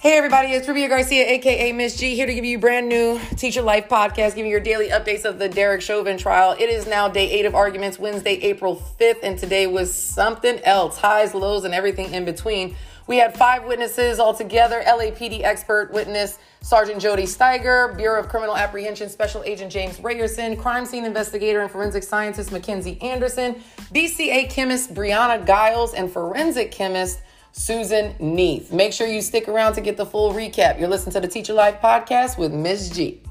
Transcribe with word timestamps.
Hey 0.00 0.16
everybody, 0.16 0.50
it's 0.50 0.68
Rubia 0.68 0.88
Garcia, 0.88 1.26
aka 1.26 1.72
Miss 1.72 1.96
G, 1.96 2.14
here 2.14 2.26
to 2.26 2.32
give 2.32 2.44
you 2.44 2.60
brand 2.60 2.88
new 2.88 3.18
Teacher 3.34 3.62
Life 3.62 3.88
podcast, 3.88 4.36
giving 4.36 4.44
you 4.44 4.52
your 4.52 4.60
daily 4.60 4.90
updates 4.90 5.24
of 5.24 5.40
the 5.40 5.48
Derek 5.48 5.82
Chauvin 5.82 6.16
trial. 6.16 6.54
It 6.56 6.70
is 6.70 6.86
now 6.86 7.08
day 7.08 7.28
eight 7.28 7.46
of 7.46 7.56
arguments, 7.56 7.98
Wednesday, 7.98 8.34
April 8.34 8.80
5th, 9.00 9.24
and 9.24 9.36
today 9.36 9.66
was 9.66 9.92
something 9.92 10.60
else 10.60 10.98
highs, 10.98 11.34
lows, 11.34 11.64
and 11.64 11.74
everything 11.74 12.14
in 12.14 12.24
between. 12.24 12.76
We 13.08 13.16
had 13.16 13.36
five 13.36 13.64
witnesses 13.64 14.20
altogether 14.20 14.84
LAPD 14.86 15.42
expert 15.42 15.92
witness 15.92 16.38
Sergeant 16.60 17.02
Jody 17.02 17.24
Stiger, 17.24 17.96
Bureau 17.96 18.20
of 18.20 18.28
Criminal 18.28 18.56
Apprehension 18.56 19.08
Special 19.08 19.42
Agent 19.42 19.72
James 19.72 19.98
Reyerson, 19.98 20.56
crime 20.56 20.86
scene 20.86 21.06
investigator 21.06 21.60
and 21.60 21.72
forensic 21.72 22.04
scientist 22.04 22.50
McKenzie 22.50 23.02
Anderson, 23.02 23.56
BCA 23.92 24.48
chemist 24.48 24.94
Breahna 24.94 25.44
Giles, 25.44 25.92
and 25.92 26.08
forensic 26.08 26.70
chemist 26.70 27.20
Susan 27.52 28.14
Neith. 28.18 28.72
Make 28.72 28.92
sure 28.92 29.06
you 29.06 29.20
stick 29.20 29.48
around 29.48 29.74
to 29.74 29.80
get 29.80 29.96
the 29.96 30.06
full 30.06 30.32
recap. 30.32 30.78
You're 30.78 30.88
listening 30.88 31.12
to 31.14 31.20
the 31.20 31.28
Teacher 31.28 31.52
Life 31.52 31.80
podcast 31.82 32.38
with 32.38 32.52
Miss 32.52 32.90
G. 32.90 33.22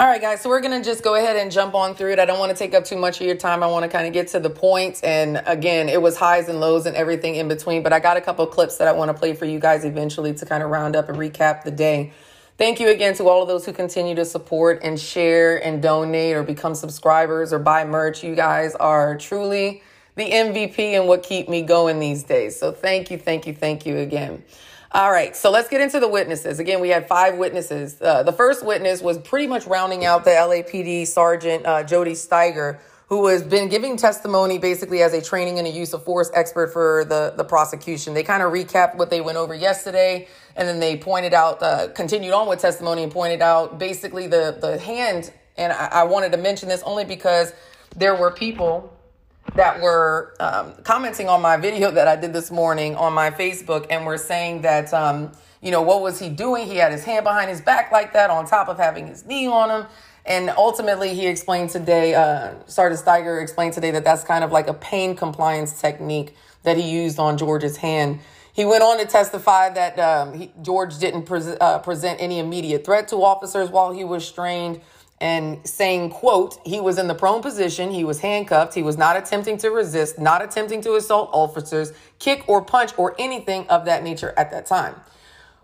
All 0.00 0.06
right, 0.06 0.20
guys, 0.20 0.42
so 0.42 0.48
we're 0.48 0.60
going 0.60 0.80
to 0.80 0.88
just 0.88 1.02
go 1.02 1.16
ahead 1.16 1.34
and 1.34 1.50
jump 1.50 1.74
on 1.74 1.96
through 1.96 2.12
it. 2.12 2.20
I 2.20 2.24
don't 2.24 2.38
want 2.38 2.52
to 2.52 2.56
take 2.56 2.72
up 2.72 2.84
too 2.84 2.96
much 2.96 3.20
of 3.20 3.26
your 3.26 3.34
time. 3.34 3.64
I 3.64 3.66
want 3.66 3.82
to 3.82 3.88
kind 3.88 4.06
of 4.06 4.12
get 4.12 4.28
to 4.28 4.38
the 4.38 4.48
points. 4.48 5.02
And 5.02 5.42
again, 5.44 5.88
it 5.88 6.00
was 6.00 6.16
highs 6.16 6.48
and 6.48 6.60
lows 6.60 6.86
and 6.86 6.94
everything 6.94 7.34
in 7.34 7.48
between, 7.48 7.82
but 7.82 7.92
I 7.92 7.98
got 7.98 8.16
a 8.16 8.20
couple 8.20 8.46
clips 8.46 8.76
that 8.76 8.86
I 8.86 8.92
want 8.92 9.08
to 9.08 9.14
play 9.14 9.34
for 9.34 9.44
you 9.44 9.58
guys 9.58 9.84
eventually 9.84 10.32
to 10.34 10.46
kind 10.46 10.62
of 10.62 10.70
round 10.70 10.94
up 10.94 11.08
and 11.08 11.18
recap 11.18 11.64
the 11.64 11.72
day. 11.72 12.12
Thank 12.58 12.80
you 12.80 12.88
again 12.88 13.14
to 13.14 13.28
all 13.28 13.40
of 13.40 13.46
those 13.46 13.64
who 13.64 13.72
continue 13.72 14.16
to 14.16 14.24
support 14.24 14.80
and 14.82 14.98
share 14.98 15.64
and 15.64 15.80
donate 15.80 16.34
or 16.34 16.42
become 16.42 16.74
subscribers 16.74 17.52
or 17.52 17.60
buy 17.60 17.84
merch. 17.84 18.24
You 18.24 18.34
guys 18.34 18.74
are 18.74 19.16
truly 19.16 19.80
the 20.16 20.28
MVP 20.28 20.80
and 20.98 21.06
what 21.06 21.22
keep 21.22 21.48
me 21.48 21.62
going 21.62 22.00
these 22.00 22.24
days. 22.24 22.58
So 22.58 22.72
thank 22.72 23.12
you, 23.12 23.18
thank 23.18 23.46
you, 23.46 23.54
thank 23.54 23.86
you 23.86 23.98
again. 23.98 24.42
All 24.90 25.12
right, 25.12 25.36
so 25.36 25.52
let's 25.52 25.68
get 25.68 25.80
into 25.80 26.00
the 26.00 26.08
witnesses. 26.08 26.58
Again, 26.58 26.80
we 26.80 26.88
had 26.88 27.06
five 27.06 27.36
witnesses. 27.36 28.02
Uh, 28.02 28.24
the 28.24 28.32
first 28.32 28.66
witness 28.66 29.02
was 29.02 29.18
pretty 29.18 29.46
much 29.46 29.64
rounding 29.68 30.04
out 30.04 30.24
the 30.24 30.30
LAPD 30.30 31.06
Sergeant 31.06 31.64
uh, 31.64 31.84
Jody 31.84 32.14
Stiger, 32.14 32.80
who 33.08 33.26
has 33.28 33.42
been 33.42 33.68
giving 33.68 33.96
testimony 33.96 34.58
basically 34.58 35.02
as 35.02 35.14
a 35.14 35.22
training 35.22 35.58
and 35.58 35.66
a 35.66 35.70
use 35.70 35.94
of 35.94 36.04
force 36.04 36.30
expert 36.34 36.72
for 36.72 37.06
the, 37.06 37.32
the 37.36 37.44
prosecution. 37.44 38.12
They 38.12 38.22
kind 38.22 38.42
of 38.42 38.52
recapped 38.52 38.96
what 38.96 39.08
they 39.08 39.22
went 39.22 39.38
over 39.38 39.54
yesterday, 39.54 40.28
and 40.56 40.68
then 40.68 40.78
they 40.78 40.96
pointed 40.96 41.32
out, 41.32 41.62
uh, 41.62 41.88
continued 41.88 42.32
on 42.32 42.48
with 42.48 42.60
testimony 42.60 43.02
and 43.02 43.10
pointed 43.10 43.40
out 43.40 43.78
basically 43.78 44.26
the, 44.26 44.58
the 44.60 44.78
hand. 44.78 45.32
And 45.56 45.72
I, 45.72 45.86
I 45.86 46.04
wanted 46.04 46.32
to 46.32 46.38
mention 46.38 46.68
this 46.68 46.82
only 46.82 47.04
because 47.06 47.54
there 47.96 48.14
were 48.14 48.30
people 48.30 48.94
that 49.54 49.80
were 49.80 50.34
um, 50.38 50.74
commenting 50.84 51.28
on 51.28 51.40
my 51.40 51.56
video 51.56 51.90
that 51.92 52.08
I 52.08 52.16
did 52.16 52.34
this 52.34 52.50
morning 52.50 52.94
on 52.94 53.14
my 53.14 53.30
Facebook 53.30 53.86
and 53.88 54.04
were 54.04 54.18
saying 54.18 54.62
that, 54.62 54.92
um, 54.92 55.32
you 55.62 55.70
know, 55.70 55.80
what 55.80 56.02
was 56.02 56.18
he 56.18 56.28
doing? 56.28 56.66
He 56.66 56.76
had 56.76 56.92
his 56.92 57.04
hand 57.04 57.24
behind 57.24 57.48
his 57.48 57.62
back 57.62 57.90
like 57.90 58.12
that 58.12 58.28
on 58.28 58.46
top 58.46 58.68
of 58.68 58.76
having 58.76 59.06
his 59.06 59.24
knee 59.24 59.46
on 59.46 59.70
him. 59.70 59.88
And 60.28 60.50
ultimately, 60.50 61.14
he 61.14 61.26
explained 61.26 61.70
today, 61.70 62.14
uh, 62.14 62.52
Sergeant 62.66 63.02
Stiger 63.02 63.42
explained 63.42 63.72
today 63.72 63.90
that 63.92 64.04
that's 64.04 64.24
kind 64.24 64.44
of 64.44 64.52
like 64.52 64.68
a 64.68 64.74
pain 64.74 65.16
compliance 65.16 65.80
technique 65.80 66.36
that 66.64 66.76
he 66.76 66.82
used 66.82 67.18
on 67.18 67.38
George's 67.38 67.78
hand. 67.78 68.20
He 68.52 68.66
went 68.66 68.82
on 68.82 68.98
to 68.98 69.06
testify 69.06 69.70
that 69.70 69.98
um, 69.98 70.34
he, 70.34 70.52
George 70.60 70.98
didn't 70.98 71.22
pre- 71.22 71.56
uh, 71.58 71.78
present 71.78 72.20
any 72.20 72.40
immediate 72.40 72.84
threat 72.84 73.08
to 73.08 73.16
officers 73.24 73.70
while 73.70 73.90
he 73.90 74.04
was 74.04 74.26
strained 74.26 74.82
and 75.18 75.66
saying, 75.66 76.10
quote, 76.10 76.58
he 76.64 76.78
was 76.78 76.98
in 76.98 77.08
the 77.08 77.14
prone 77.14 77.40
position, 77.40 77.90
he 77.90 78.04
was 78.04 78.20
handcuffed, 78.20 78.74
he 78.74 78.82
was 78.82 78.98
not 78.98 79.16
attempting 79.16 79.56
to 79.58 79.70
resist, 79.70 80.18
not 80.18 80.42
attempting 80.42 80.82
to 80.82 80.94
assault 80.96 81.30
officers, 81.32 81.92
kick 82.18 82.46
or 82.48 82.62
punch 82.62 82.92
or 82.98 83.16
anything 83.18 83.66
of 83.68 83.86
that 83.86 84.04
nature 84.04 84.34
at 84.36 84.50
that 84.50 84.66
time. 84.66 84.94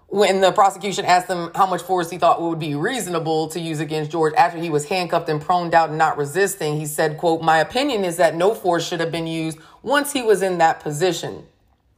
When 0.09 0.41
the 0.41 0.53
prosecution 0.53 1.05
asked 1.05 1.29
him 1.29 1.51
how 1.55 1.67
much 1.67 1.83
force 1.83 2.11
he 2.11 2.19
thought 2.19 2.41
would 2.41 2.59
be 2.59 2.75
reasonable 2.75 3.49
to 3.49 3.59
use 3.59 3.81
against 3.81 4.11
George 4.11 4.35
after 4.35 4.59
he 4.59 4.71
was 4.71 4.85
handcuffed 4.89 5.29
and 5.29 5.41
proned 5.41 5.75
out 5.75 5.89
and 5.89 5.99
not 5.99 6.17
resisting, 6.17 6.79
he 6.79 6.87
said, 6.87 7.19
quote, 7.19 7.43
my 7.43 7.59
opinion 7.59 8.05
is 8.05 8.17
that 8.19 8.37
no 8.37 8.55
force 8.55 8.87
should 8.87 9.01
have 9.01 9.11
been 9.11 9.27
used 9.27 9.59
once 9.83 10.13
he 10.13 10.23
was 10.23 10.43
in 10.43 10.59
that 10.59 10.81
position. 10.81 11.45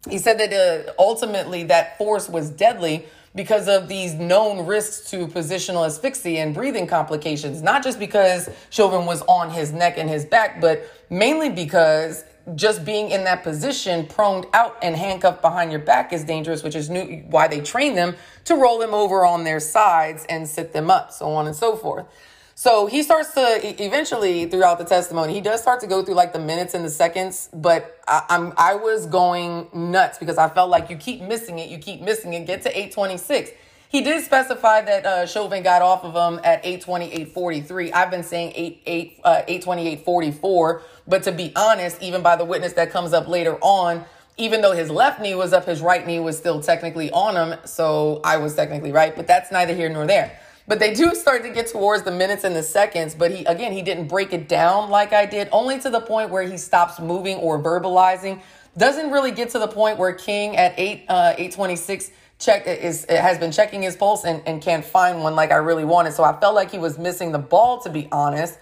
He 0.08 0.18
said 0.18 0.38
that 0.38 0.52
uh, 0.52 0.92
ultimately 0.98 1.64
that 1.64 1.98
force 1.98 2.28
was 2.28 2.48
deadly 2.48 3.06
because 3.34 3.68
of 3.68 3.86
these 3.86 4.14
known 4.14 4.66
risks 4.66 5.10
to 5.10 5.26
positional 5.26 5.84
asphyxia 5.84 6.42
and 6.42 6.54
breathing 6.54 6.86
complications, 6.86 7.60
not 7.60 7.84
just 7.84 7.98
because 7.98 8.48
Chauvin 8.70 9.04
was 9.04 9.20
on 9.22 9.50
his 9.50 9.72
neck 9.72 9.98
and 9.98 10.08
his 10.08 10.24
back, 10.24 10.60
but 10.60 10.88
mainly 11.10 11.50
because 11.50 12.24
just 12.54 12.84
being 12.84 13.10
in 13.10 13.24
that 13.24 13.42
position, 13.42 14.06
proned 14.06 14.46
out 14.52 14.76
and 14.82 14.94
handcuffed 14.94 15.42
behind 15.42 15.72
your 15.72 15.80
back 15.80 16.12
is 16.12 16.24
dangerous, 16.24 16.62
which 16.62 16.76
is 16.76 16.88
new, 16.88 17.24
why 17.28 17.48
they 17.48 17.60
train 17.60 17.94
them 17.94 18.14
to 18.44 18.54
roll 18.54 18.78
them 18.78 18.94
over 18.94 19.24
on 19.24 19.44
their 19.44 19.58
sides 19.58 20.24
and 20.28 20.46
sit 20.46 20.72
them 20.72 20.90
up, 20.90 21.10
so 21.12 21.26
on 21.32 21.46
and 21.46 21.56
so 21.56 21.76
forth. 21.76 22.06
So 22.54 22.86
he 22.86 23.02
starts 23.02 23.34
to 23.34 23.84
eventually 23.84 24.46
throughout 24.46 24.78
the 24.78 24.84
testimony, 24.84 25.34
he 25.34 25.42
does 25.42 25.60
start 25.60 25.80
to 25.80 25.86
go 25.86 26.02
through 26.02 26.14
like 26.14 26.32
the 26.32 26.38
minutes 26.38 26.72
and 26.72 26.82
the 26.82 26.90
seconds, 26.90 27.50
but 27.52 28.00
I, 28.08 28.24
am 28.30 28.54
I 28.56 28.76
was 28.76 29.06
going 29.06 29.68
nuts 29.74 30.16
because 30.16 30.38
I 30.38 30.48
felt 30.48 30.70
like 30.70 30.88
you 30.88 30.96
keep 30.96 31.20
missing 31.20 31.58
it, 31.58 31.68
you 31.68 31.76
keep 31.76 32.00
missing 32.00 32.32
it. 32.32 32.46
Get 32.46 32.62
to 32.62 32.70
826. 32.70 33.50
He 33.88 34.02
did 34.02 34.24
specify 34.24 34.82
that 34.82 35.06
uh, 35.06 35.26
Chauvin 35.26 35.62
got 35.62 35.80
off 35.80 36.04
of 36.04 36.14
him 36.14 36.40
at 36.42 36.64
828.43. 36.64 37.92
I've 37.92 38.10
been 38.10 38.24
saying 38.24 38.52
8, 38.54 38.82
8, 38.84 39.20
uh, 39.22 39.42
820, 39.46 39.82
844. 39.88 40.82
But 41.06 41.22
to 41.22 41.32
be 41.32 41.52
honest, 41.54 42.02
even 42.02 42.22
by 42.22 42.36
the 42.36 42.44
witness 42.44 42.72
that 42.74 42.90
comes 42.90 43.12
up 43.12 43.28
later 43.28 43.56
on, 43.60 44.04
even 44.36 44.60
though 44.60 44.72
his 44.72 44.90
left 44.90 45.20
knee 45.20 45.34
was 45.34 45.52
up, 45.52 45.66
his 45.66 45.80
right 45.80 46.06
knee 46.06 46.20
was 46.20 46.36
still 46.36 46.60
technically 46.60 47.10
on 47.12 47.36
him. 47.36 47.58
So 47.64 48.20
I 48.24 48.38
was 48.38 48.54
technically 48.54 48.92
right, 48.92 49.14
but 49.14 49.26
that's 49.26 49.52
neither 49.52 49.74
here 49.74 49.88
nor 49.88 50.06
there. 50.06 50.38
But 50.68 50.80
they 50.80 50.92
do 50.92 51.14
start 51.14 51.44
to 51.44 51.50
get 51.50 51.68
towards 51.68 52.02
the 52.02 52.10
minutes 52.10 52.42
and 52.42 52.54
the 52.54 52.62
seconds. 52.62 53.14
But 53.14 53.30
he, 53.30 53.44
again, 53.44 53.72
he 53.72 53.82
didn't 53.82 54.08
break 54.08 54.32
it 54.32 54.48
down 54.48 54.90
like 54.90 55.12
I 55.12 55.24
did, 55.24 55.48
only 55.52 55.78
to 55.78 55.90
the 55.90 56.00
point 56.00 56.30
where 56.30 56.42
he 56.42 56.58
stops 56.58 56.98
moving 56.98 57.36
or 57.36 57.62
verbalizing. 57.62 58.40
Doesn't 58.76 59.10
really 59.10 59.30
get 59.30 59.50
to 59.50 59.60
the 59.60 59.68
point 59.68 59.96
where 59.96 60.12
King 60.12 60.56
at 60.56 60.74
8, 60.76 61.04
uh, 61.08 61.34
826 61.38 62.10
check 62.38 62.66
is 62.66 63.04
it 63.04 63.20
has 63.20 63.38
been 63.38 63.52
checking 63.52 63.82
his 63.82 63.96
pulse 63.96 64.24
and, 64.24 64.42
and 64.46 64.60
can't 64.60 64.84
find 64.84 65.22
one 65.22 65.34
like 65.34 65.50
I 65.50 65.56
really 65.56 65.84
wanted. 65.84 66.12
So 66.12 66.24
I 66.24 66.38
felt 66.38 66.54
like 66.54 66.70
he 66.70 66.78
was 66.78 66.98
missing 66.98 67.32
the 67.32 67.38
ball, 67.38 67.80
to 67.80 67.90
be 67.90 68.08
honest. 68.12 68.58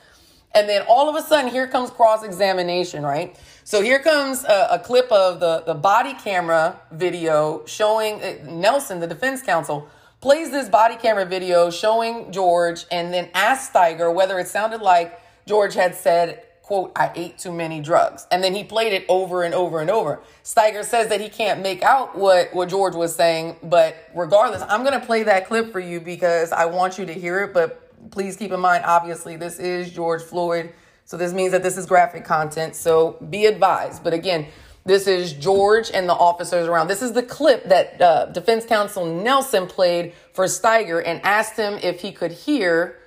And 0.54 0.68
then 0.68 0.82
all 0.88 1.08
of 1.08 1.16
a 1.16 1.26
sudden, 1.26 1.50
here 1.50 1.66
comes 1.66 1.90
cross 1.90 2.22
examination, 2.22 3.02
right? 3.02 3.36
So 3.64 3.82
here 3.82 3.98
comes 3.98 4.44
a, 4.44 4.68
a, 4.72 4.78
clip 4.78 5.10
of 5.10 5.40
the, 5.40 5.64
the 5.66 5.74
body 5.74 6.14
camera 6.14 6.80
video 6.92 7.64
showing 7.66 8.22
uh, 8.22 8.36
Nelson, 8.44 9.00
the 9.00 9.08
defense 9.08 9.42
counsel, 9.42 9.88
plays 10.20 10.52
this 10.52 10.68
body 10.68 10.94
camera 10.94 11.24
video 11.24 11.70
showing 11.70 12.30
George 12.30 12.84
and 12.92 13.12
then 13.12 13.30
asks 13.34 13.74
Stiger 13.74 14.14
whether 14.14 14.38
it 14.38 14.46
sounded 14.46 14.80
like 14.80 15.20
George 15.46 15.74
had 15.74 15.94
said, 15.94 16.44
quote, 16.64 16.92
I 16.96 17.12
ate 17.14 17.36
too 17.36 17.52
many 17.52 17.80
drugs. 17.80 18.26
And 18.30 18.42
then 18.42 18.54
he 18.54 18.64
played 18.64 18.94
it 18.94 19.04
over 19.06 19.42
and 19.42 19.52
over 19.52 19.82
and 19.82 19.90
over. 19.90 20.22
Stiger 20.42 20.82
says 20.82 21.08
that 21.08 21.20
he 21.20 21.28
can't 21.28 21.60
make 21.60 21.82
out 21.82 22.16
what, 22.16 22.54
what 22.54 22.70
George 22.70 22.94
was 22.94 23.14
saying, 23.14 23.56
but 23.62 23.94
regardless, 24.14 24.62
I'm 24.66 24.82
going 24.82 24.98
to 24.98 25.04
play 25.04 25.24
that 25.24 25.46
clip 25.46 25.72
for 25.72 25.80
you 25.80 26.00
because 26.00 26.52
I 26.52 26.64
want 26.64 26.96
you 26.96 27.04
to 27.04 27.12
hear 27.12 27.42
it. 27.42 27.52
But 27.52 28.10
please 28.10 28.36
keep 28.36 28.50
in 28.50 28.60
mind, 28.60 28.84
obviously, 28.86 29.36
this 29.36 29.58
is 29.58 29.90
George 29.90 30.22
Floyd. 30.22 30.72
So 31.04 31.18
this 31.18 31.34
means 31.34 31.52
that 31.52 31.62
this 31.62 31.76
is 31.76 31.84
graphic 31.84 32.24
content. 32.24 32.76
So 32.76 33.18
be 33.28 33.44
advised. 33.44 34.02
But 34.02 34.14
again, 34.14 34.46
this 34.86 35.06
is 35.06 35.34
George 35.34 35.90
and 35.92 36.08
the 36.08 36.14
officers 36.14 36.66
around. 36.66 36.88
This 36.88 37.02
is 37.02 37.12
the 37.12 37.22
clip 37.22 37.68
that 37.68 38.00
uh, 38.00 38.26
defense 38.26 38.64
counsel 38.64 39.04
Nelson 39.04 39.66
played 39.66 40.14
for 40.32 40.46
Stiger 40.46 41.02
and 41.04 41.20
asked 41.24 41.58
him 41.58 41.74
if 41.82 42.00
he 42.00 42.10
could 42.10 42.32
hear 42.32 42.98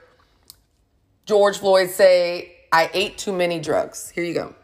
George 1.25 1.57
Floyd 1.57 1.89
say, 1.89 2.56
I 2.71 2.89
ate 2.93 3.17
too 3.17 3.33
many 3.33 3.59
drugs. 3.59 4.09
Here 4.09 4.23
you 4.23 4.33
go. 4.33 4.55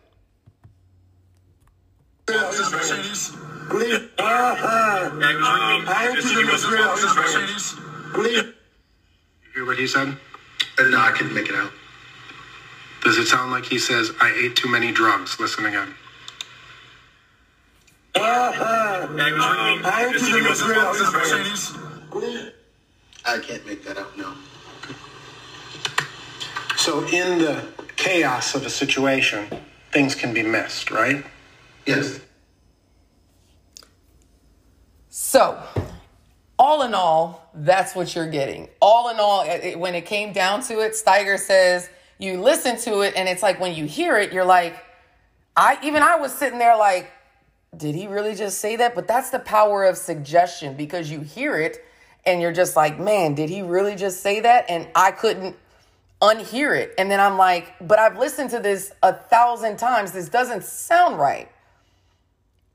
You 8.34 8.54
hear 9.54 9.66
what 9.66 9.78
he 9.78 9.88
said? 9.88 10.16
Uh, 10.78 10.84
no, 10.84 11.00
I 11.00 11.12
couldn't 11.12 11.34
make 11.34 11.50
it 11.50 11.56
out. 11.56 11.72
Does 13.04 13.18
it 13.18 13.28
sound 13.28 13.52
like 13.52 13.66
he 13.66 13.78
says, 13.78 14.12
I 14.20 14.34
ate 14.44 14.56
too 14.56 14.70
many 14.70 14.92
drugs? 14.92 15.40
Listen 15.40 15.66
again. 15.66 15.94
I 23.26 23.40
can't 23.40 23.66
make 23.66 23.84
that 23.86 23.98
out, 23.98 24.18
no. 24.18 24.34
So 26.84 27.00
in 27.06 27.38
the 27.38 27.64
chaos 27.96 28.56
of 28.56 28.66
a 28.66 28.70
situation, 28.70 29.48
things 29.94 30.16
can 30.16 30.34
be 30.34 30.44
missed, 30.44 30.92
right? 30.92 31.26
Yes. 31.86 32.20
So, 35.08 35.64
all 36.60 36.82
in 36.82 36.94
all, 36.94 37.50
that's 37.54 37.96
what 37.96 38.14
you're 38.14 38.30
getting. 38.30 38.68
All 38.82 39.10
in 39.12 39.18
all, 39.18 39.46
it, 39.48 39.80
when 39.80 39.96
it 39.96 40.06
came 40.06 40.34
down 40.34 40.62
to 40.64 40.82
it, 40.82 40.92
Stiger 40.92 41.40
says 41.40 41.90
you 42.18 42.42
listen 42.42 42.76
to 42.80 43.00
it, 43.00 43.14
and 43.16 43.30
it's 43.30 43.42
like 43.42 43.62
when 43.62 43.74
you 43.74 43.86
hear 43.86 44.18
it, 44.18 44.34
you're 44.34 44.44
like, 44.44 44.76
I 45.56 45.78
even 45.84 46.04
I 46.04 46.18
was 46.18 46.34
sitting 46.34 46.60
there 46.60 46.76
like, 46.76 47.10
did 47.78 47.96
he 47.96 48.08
really 48.08 48.36
just 48.36 48.60
say 48.60 48.76
that? 48.76 48.94
But 48.94 49.08
that's 49.08 49.30
the 49.30 49.40
power 49.40 49.86
of 49.86 49.96
suggestion 49.98 50.76
because 50.76 51.10
you 51.10 51.22
hear 51.22 51.58
it 51.58 51.78
and 52.26 52.42
you're 52.42 52.52
just 52.52 52.76
like, 52.76 53.00
man, 53.00 53.36
did 53.36 53.50
he 53.50 53.62
really 53.62 53.96
just 53.96 54.22
say 54.22 54.42
that? 54.42 54.66
And 54.68 54.90
I 54.96 55.12
couldn't 55.12 55.56
unhear 56.24 56.76
it. 56.76 56.94
And 56.98 57.12
then 57.12 57.20
I'm 57.20 57.38
like, 57.38 57.76
but 57.82 58.00
I've 58.00 58.18
listened 58.18 58.50
to 58.52 58.60
this 58.60 58.94
a 59.04 59.14
thousand 59.14 59.78
times. 59.78 60.14
This 60.14 60.30
doesn't 60.30 60.64
sound 60.64 61.20
right. 61.20 61.52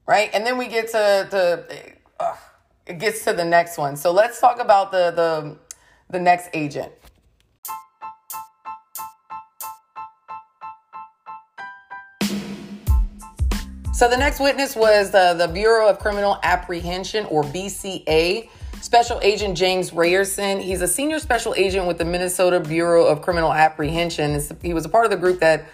Right. 0.07 0.31
And 0.33 0.47
then 0.47 0.59
we 0.59 0.69
get 0.69 0.89
to 0.89 1.27
the, 1.31 1.95
uh, 2.21 2.37
it 2.87 2.99
gets 2.99 3.25
to 3.25 3.33
the 3.33 3.45
next 3.45 3.79
one. 3.79 3.97
So 3.97 4.13
let's 4.13 4.41
talk 4.41 4.61
about 4.61 4.93
the, 4.93 5.11
the, 5.11 5.57
the 6.11 6.21
next 6.21 6.51
agent. 6.53 6.93
So 13.95 14.09
the 14.09 14.17
next 14.17 14.39
witness 14.39 14.77
was 14.77 15.11
the, 15.11 15.35
the 15.37 15.49
Bureau 15.49 15.89
of 15.89 15.99
Criminal 15.99 16.39
Apprehension, 16.45 17.27
or 17.27 17.43
BCA, 17.43 18.49
Special 18.81 19.19
Agent 19.23 19.57
James 19.57 19.91
Reyerson. 19.91 20.63
He's 20.63 20.83
a 20.83 20.89
senior 20.89 21.19
special 21.19 21.55
agent 21.57 21.87
with 21.87 21.99
the 21.99 22.05
Minnesota 22.05 22.61
Bureau 22.61 23.07
of 23.07 23.23
Criminal 23.23 23.53
Apprehension. 23.53 24.41
He 24.63 24.73
was 24.73 24.85
a 24.85 24.89
part 24.89 25.05
of 25.05 25.11
the 25.11 25.17
group 25.17 25.41
that 25.41 25.67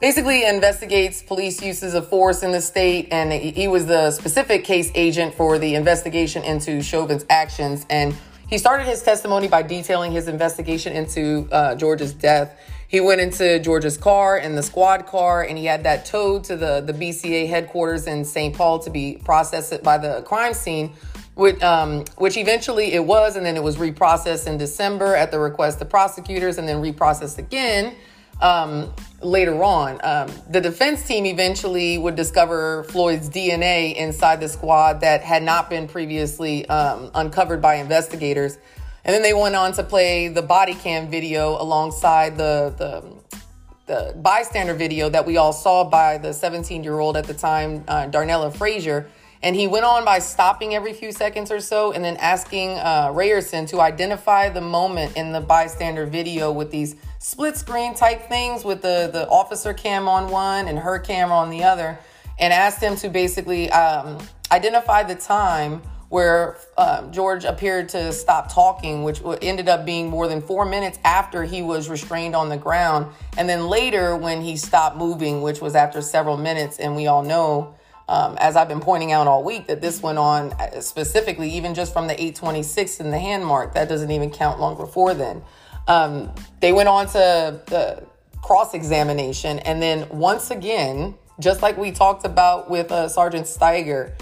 basically 0.00 0.44
investigates 0.44 1.22
police 1.22 1.62
uses 1.62 1.94
of 1.94 2.08
force 2.08 2.42
in 2.42 2.50
the 2.50 2.60
state, 2.60 3.08
and 3.12 3.32
he 3.32 3.68
was 3.68 3.86
the 3.86 4.10
specific 4.10 4.64
case 4.64 4.90
agent 4.94 5.34
for 5.34 5.58
the 5.58 5.74
investigation 5.74 6.42
into 6.42 6.82
Chauvin's 6.82 7.24
actions. 7.30 7.86
And 7.88 8.16
he 8.48 8.58
started 8.58 8.86
his 8.86 9.02
testimony 9.02 9.46
by 9.46 9.62
detailing 9.62 10.10
his 10.10 10.26
investigation 10.26 10.92
into 10.92 11.48
uh, 11.52 11.76
George's 11.76 12.12
death. 12.12 12.58
He 12.88 12.98
went 12.98 13.20
into 13.20 13.60
George's 13.60 13.96
car 13.96 14.36
and 14.36 14.58
the 14.58 14.64
squad 14.64 15.06
car, 15.06 15.44
and 15.44 15.56
he 15.56 15.66
had 15.66 15.84
that 15.84 16.04
towed 16.04 16.42
to 16.44 16.56
the, 16.56 16.80
the 16.80 16.92
BCA 16.92 17.48
headquarters 17.48 18.08
in 18.08 18.24
St. 18.24 18.52
Paul 18.52 18.80
to 18.80 18.90
be 18.90 19.20
processed 19.24 19.80
by 19.84 19.96
the 19.96 20.22
crime 20.22 20.52
scene, 20.52 20.92
which, 21.40 21.62
um, 21.62 22.04
which 22.18 22.36
eventually 22.36 22.92
it 22.92 23.02
was, 23.02 23.34
and 23.34 23.46
then 23.46 23.56
it 23.56 23.62
was 23.62 23.78
reprocessed 23.78 24.46
in 24.46 24.58
December 24.58 25.16
at 25.16 25.30
the 25.30 25.38
request 25.38 25.80
of 25.80 25.88
prosecutors, 25.88 26.58
and 26.58 26.68
then 26.68 26.82
reprocessed 26.82 27.38
again 27.38 27.94
um, 28.42 28.92
later 29.22 29.64
on. 29.64 29.98
Um, 30.04 30.30
the 30.50 30.60
defense 30.60 31.06
team 31.06 31.24
eventually 31.24 31.96
would 31.96 32.14
discover 32.14 32.84
Floyd's 32.84 33.30
DNA 33.30 33.96
inside 33.96 34.38
the 34.40 34.48
squad 34.48 35.00
that 35.00 35.22
had 35.22 35.42
not 35.42 35.70
been 35.70 35.88
previously 35.88 36.68
um, 36.68 37.10
uncovered 37.14 37.62
by 37.62 37.76
investigators. 37.76 38.58
And 39.06 39.14
then 39.14 39.22
they 39.22 39.32
went 39.32 39.56
on 39.56 39.72
to 39.72 39.82
play 39.82 40.28
the 40.28 40.42
body 40.42 40.74
cam 40.74 41.08
video 41.10 41.56
alongside 41.60 42.36
the, 42.36 42.74
the, 42.76 43.40
the 43.86 44.14
bystander 44.18 44.74
video 44.74 45.08
that 45.08 45.24
we 45.24 45.38
all 45.38 45.54
saw 45.54 45.84
by 45.84 46.18
the 46.18 46.34
17 46.34 46.84
year 46.84 46.98
old 46.98 47.16
at 47.16 47.24
the 47.24 47.32
time, 47.32 47.82
uh, 47.88 48.08
Darnella 48.08 48.54
Frazier. 48.54 49.10
And 49.42 49.56
he 49.56 49.66
went 49.66 49.86
on 49.86 50.04
by 50.04 50.18
stopping 50.18 50.74
every 50.74 50.92
few 50.92 51.12
seconds 51.12 51.50
or 51.50 51.60
so 51.60 51.92
and 51.92 52.04
then 52.04 52.18
asking 52.18 52.72
uh, 52.72 53.08
Reyerson 53.08 53.66
to 53.70 53.80
identify 53.80 54.50
the 54.50 54.60
moment 54.60 55.16
in 55.16 55.32
the 55.32 55.40
bystander 55.40 56.04
video 56.04 56.52
with 56.52 56.70
these 56.70 56.94
split 57.18 57.56
screen 57.56 57.94
type 57.94 58.28
things 58.28 58.64
with 58.64 58.82
the, 58.82 59.08
the 59.10 59.26
officer 59.28 59.72
cam 59.72 60.08
on 60.08 60.30
one 60.30 60.68
and 60.68 60.78
her 60.78 60.98
camera 60.98 61.36
on 61.36 61.48
the 61.48 61.64
other, 61.64 61.98
and 62.38 62.52
asked 62.52 62.82
him 62.82 62.96
to 62.96 63.08
basically 63.08 63.70
um, 63.70 64.18
identify 64.50 65.02
the 65.02 65.14
time 65.14 65.82
where 66.10 66.56
um, 66.76 67.12
George 67.12 67.44
appeared 67.44 67.88
to 67.88 68.12
stop 68.12 68.52
talking, 68.52 69.04
which 69.04 69.22
ended 69.42 69.68
up 69.68 69.86
being 69.86 70.10
more 70.10 70.26
than 70.26 70.42
four 70.42 70.64
minutes 70.64 70.98
after 71.04 71.44
he 71.44 71.62
was 71.62 71.88
restrained 71.88 72.34
on 72.34 72.48
the 72.48 72.56
ground. 72.56 73.06
And 73.38 73.48
then 73.48 73.68
later, 73.68 74.16
when 74.16 74.40
he 74.42 74.56
stopped 74.56 74.96
moving, 74.96 75.40
which 75.40 75.60
was 75.60 75.76
after 75.76 76.02
several 76.02 76.36
minutes, 76.36 76.78
and 76.78 76.96
we 76.96 77.06
all 77.06 77.22
know, 77.22 77.74
um, 78.10 78.36
as 78.38 78.56
I've 78.56 78.66
been 78.66 78.80
pointing 78.80 79.12
out 79.12 79.28
all 79.28 79.44
week, 79.44 79.68
that 79.68 79.80
this 79.80 80.02
went 80.02 80.18
on 80.18 80.52
uh, 80.54 80.80
specifically, 80.80 81.48
even 81.50 81.74
just 81.74 81.92
from 81.92 82.08
the 82.08 82.14
826 82.14 82.98
in 82.98 83.12
the 83.12 83.18
hand 83.18 83.46
mark, 83.46 83.74
that 83.74 83.88
doesn't 83.88 84.10
even 84.10 84.30
count 84.30 84.58
long 84.58 84.76
before 84.76 85.14
then. 85.14 85.42
Um, 85.86 86.34
they 86.58 86.72
went 86.72 86.88
on 86.88 87.06
to 87.06 87.62
the 87.66 88.04
cross 88.42 88.74
examination. 88.74 89.60
And 89.60 89.80
then 89.80 90.08
once 90.08 90.50
again, 90.50 91.14
just 91.38 91.62
like 91.62 91.78
we 91.78 91.92
talked 91.92 92.26
about 92.26 92.68
with 92.68 92.90
uh, 92.90 93.08
Sergeant 93.08 93.46
Stiger, 93.46 94.12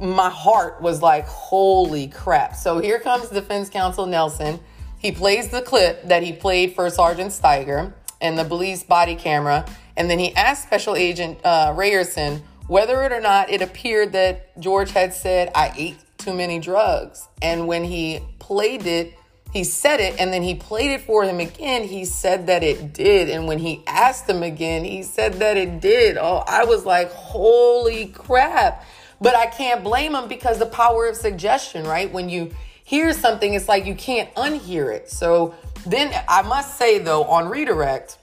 my 0.00 0.28
heart 0.28 0.82
was 0.82 1.00
like, 1.00 1.24
holy 1.26 2.08
crap. 2.08 2.56
So 2.56 2.80
here 2.80 2.98
comes 2.98 3.28
defense 3.28 3.70
counsel 3.70 4.06
Nelson. 4.06 4.58
He 4.98 5.12
plays 5.12 5.50
the 5.50 5.62
clip 5.62 6.02
that 6.08 6.24
he 6.24 6.32
played 6.32 6.74
for 6.74 6.90
Sergeant 6.90 7.30
Stiger 7.30 7.92
and 8.20 8.36
the 8.36 8.44
police 8.44 8.82
body 8.82 9.14
camera. 9.14 9.64
And 9.96 10.10
then 10.10 10.18
he 10.18 10.34
asked 10.34 10.64
Special 10.64 10.96
Agent 10.96 11.38
uh, 11.44 11.72
Reyerson 11.76 12.42
whether 12.66 13.02
it 13.02 13.12
or 13.12 13.20
not 13.20 13.50
it 13.50 13.62
appeared 13.62 14.12
that 14.12 14.58
George 14.60 14.90
had 14.90 15.12
said, 15.12 15.50
I 15.54 15.72
ate 15.76 15.96
too 16.18 16.34
many 16.34 16.58
drugs. 16.58 17.28
And 17.42 17.66
when 17.66 17.84
he 17.84 18.20
played 18.38 18.86
it, 18.86 19.14
he 19.52 19.62
said 19.62 20.00
it 20.00 20.18
and 20.18 20.32
then 20.32 20.42
he 20.42 20.56
played 20.56 20.90
it 20.90 21.02
for 21.02 21.24
him 21.24 21.38
again. 21.38 21.84
He 21.84 22.04
said 22.04 22.48
that 22.48 22.62
it 22.64 22.92
did. 22.92 23.28
And 23.30 23.46
when 23.46 23.58
he 23.58 23.84
asked 23.86 24.28
him 24.28 24.42
again, 24.42 24.84
he 24.84 25.02
said 25.02 25.34
that 25.34 25.56
it 25.56 25.80
did. 25.80 26.16
Oh, 26.16 26.42
I 26.46 26.64
was 26.64 26.84
like, 26.84 27.12
holy 27.12 28.06
crap. 28.06 28.84
But 29.20 29.36
I 29.36 29.46
can't 29.46 29.84
blame 29.84 30.14
him 30.14 30.26
because 30.26 30.58
the 30.58 30.66
power 30.66 31.06
of 31.06 31.16
suggestion, 31.16 31.86
right? 31.86 32.12
When 32.12 32.28
you 32.28 32.52
hear 32.82 33.12
something, 33.12 33.54
it's 33.54 33.68
like 33.68 33.86
you 33.86 33.94
can't 33.94 34.34
unhear 34.34 34.92
it. 34.92 35.08
So 35.08 35.54
then 35.86 36.12
I 36.28 36.42
must 36.42 36.76
say, 36.76 36.98
though, 36.98 37.24
on 37.24 37.48
redirect, 37.48 38.18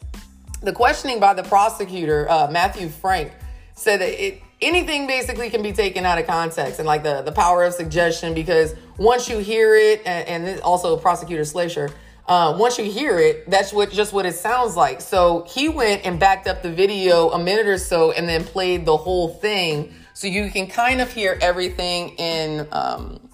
the 0.61 0.73
questioning 0.73 1.19
by 1.19 1.33
the 1.33 1.43
prosecutor, 1.43 2.29
uh, 2.29 2.49
Matthew 2.51 2.89
Frank, 2.89 3.31
said 3.75 4.01
that 4.01 4.09
it, 4.09 4.41
anything 4.61 5.07
basically 5.07 5.49
can 5.49 5.61
be 5.61 5.71
taken 5.71 6.05
out 6.05 6.17
of 6.17 6.27
context 6.27 6.79
and 6.79 6.87
like 6.87 7.03
the, 7.03 7.21
the 7.21 7.31
power 7.31 7.63
of 7.63 7.73
suggestion 7.73 8.33
because 8.33 8.75
once 8.97 9.29
you 9.29 9.39
hear 9.39 9.75
it, 9.75 10.01
and, 10.05 10.47
and 10.47 10.61
also 10.61 10.97
prosecutor 10.97 11.43
Schleicher, 11.43 11.91
uh, 12.27 12.55
once 12.57 12.77
you 12.77 12.85
hear 12.85 13.17
it, 13.17 13.49
that's 13.49 13.73
what 13.73 13.91
just 13.91 14.13
what 14.13 14.25
it 14.25 14.35
sounds 14.35 14.75
like. 14.75 15.01
So 15.01 15.45
he 15.49 15.69
went 15.69 16.05
and 16.05 16.19
backed 16.19 16.47
up 16.47 16.61
the 16.61 16.71
video 16.71 17.29
a 17.31 17.39
minute 17.39 17.67
or 17.67 17.77
so 17.77 18.11
and 18.11 18.29
then 18.29 18.43
played 18.43 18.85
the 18.85 18.95
whole 18.95 19.29
thing 19.29 19.93
so 20.13 20.27
you 20.27 20.51
can 20.51 20.67
kind 20.67 21.01
of 21.01 21.11
hear 21.11 21.37
everything 21.41 22.09
in 22.17 22.67
um, 22.71 23.29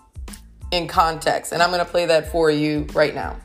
in 0.71 0.87
context. 0.87 1.51
And 1.51 1.61
I'm 1.61 1.69
going 1.69 1.83
to 1.83 1.91
play 1.91 2.05
that 2.05 2.31
for 2.31 2.49
you 2.49 2.87
right 2.93 3.13
now. 3.13 3.37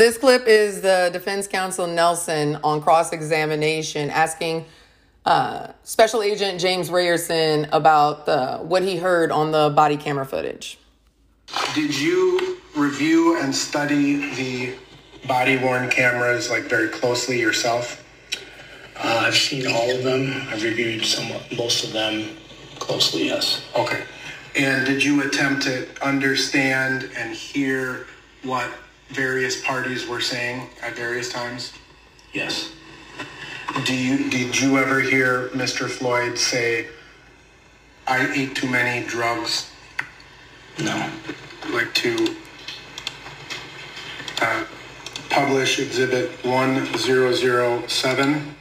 This 0.00 0.16
clip 0.16 0.46
is 0.46 0.80
the 0.80 1.10
defense 1.12 1.46
counsel 1.46 1.86
Nelson 1.86 2.56
on 2.64 2.80
cross 2.80 3.12
examination 3.12 4.08
asking 4.08 4.64
uh, 5.26 5.72
Special 5.82 6.22
Agent 6.22 6.58
James 6.58 6.88
Reyerson 6.88 7.68
about 7.70 8.24
the, 8.24 8.60
what 8.62 8.82
he 8.82 8.96
heard 8.96 9.30
on 9.30 9.50
the 9.52 9.68
body 9.76 9.98
camera 9.98 10.24
footage. 10.24 10.78
Did 11.74 11.94
you 12.00 12.56
review 12.74 13.38
and 13.42 13.54
study 13.54 14.34
the 14.36 14.74
body 15.28 15.58
worn 15.58 15.90
cameras 15.90 16.48
like 16.48 16.62
very 16.62 16.88
closely 16.88 17.38
yourself? 17.38 18.02
Uh, 18.96 19.24
I've 19.26 19.36
seen 19.36 19.66
all 19.66 19.90
of 19.94 20.02
them. 20.02 20.32
I've 20.48 20.62
reviewed 20.62 21.04
some, 21.04 21.30
most 21.58 21.84
of 21.84 21.92
them 21.92 22.38
closely. 22.78 23.26
Yes. 23.26 23.62
Okay. 23.76 24.02
And 24.56 24.86
did 24.86 25.04
you 25.04 25.22
attempt 25.28 25.64
to 25.64 25.86
understand 26.02 27.10
and 27.18 27.34
hear 27.34 28.06
what 28.44 28.66
various 29.10 29.62
parties 29.64 30.06
were 30.06 30.20
saying 30.20 30.68
at 30.82 30.94
various 30.96 31.32
times? 31.32 31.72
Yes. 32.32 32.72
Do 33.84 33.94
you 33.94 34.30
did 34.30 34.58
you 34.60 34.78
ever 34.78 35.00
hear 35.00 35.48
Mr. 35.48 35.88
Floyd 35.88 36.38
say, 36.38 36.88
"I 38.06 38.30
ate 38.32 38.56
too 38.56 38.68
many 38.68 39.06
drugs"? 39.06 39.70
No. 40.78 41.10
Like 41.70 41.94
to 41.94 42.36
uh, 44.42 44.64
publish 45.28 45.78
Exhibit 45.78 46.30
One 46.44 46.86
Zero 46.96 47.32
Zero 47.32 47.86
Seven 47.86 48.56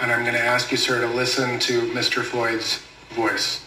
and 0.00 0.12
I'm 0.12 0.22
going 0.22 0.34
to 0.34 0.44
ask 0.44 0.70
you, 0.70 0.76
sir, 0.76 1.00
to 1.00 1.06
listen 1.06 1.58
to 1.60 1.82
Mr. 1.92 2.22
Floyd's 2.22 2.82
voice. 3.10 3.64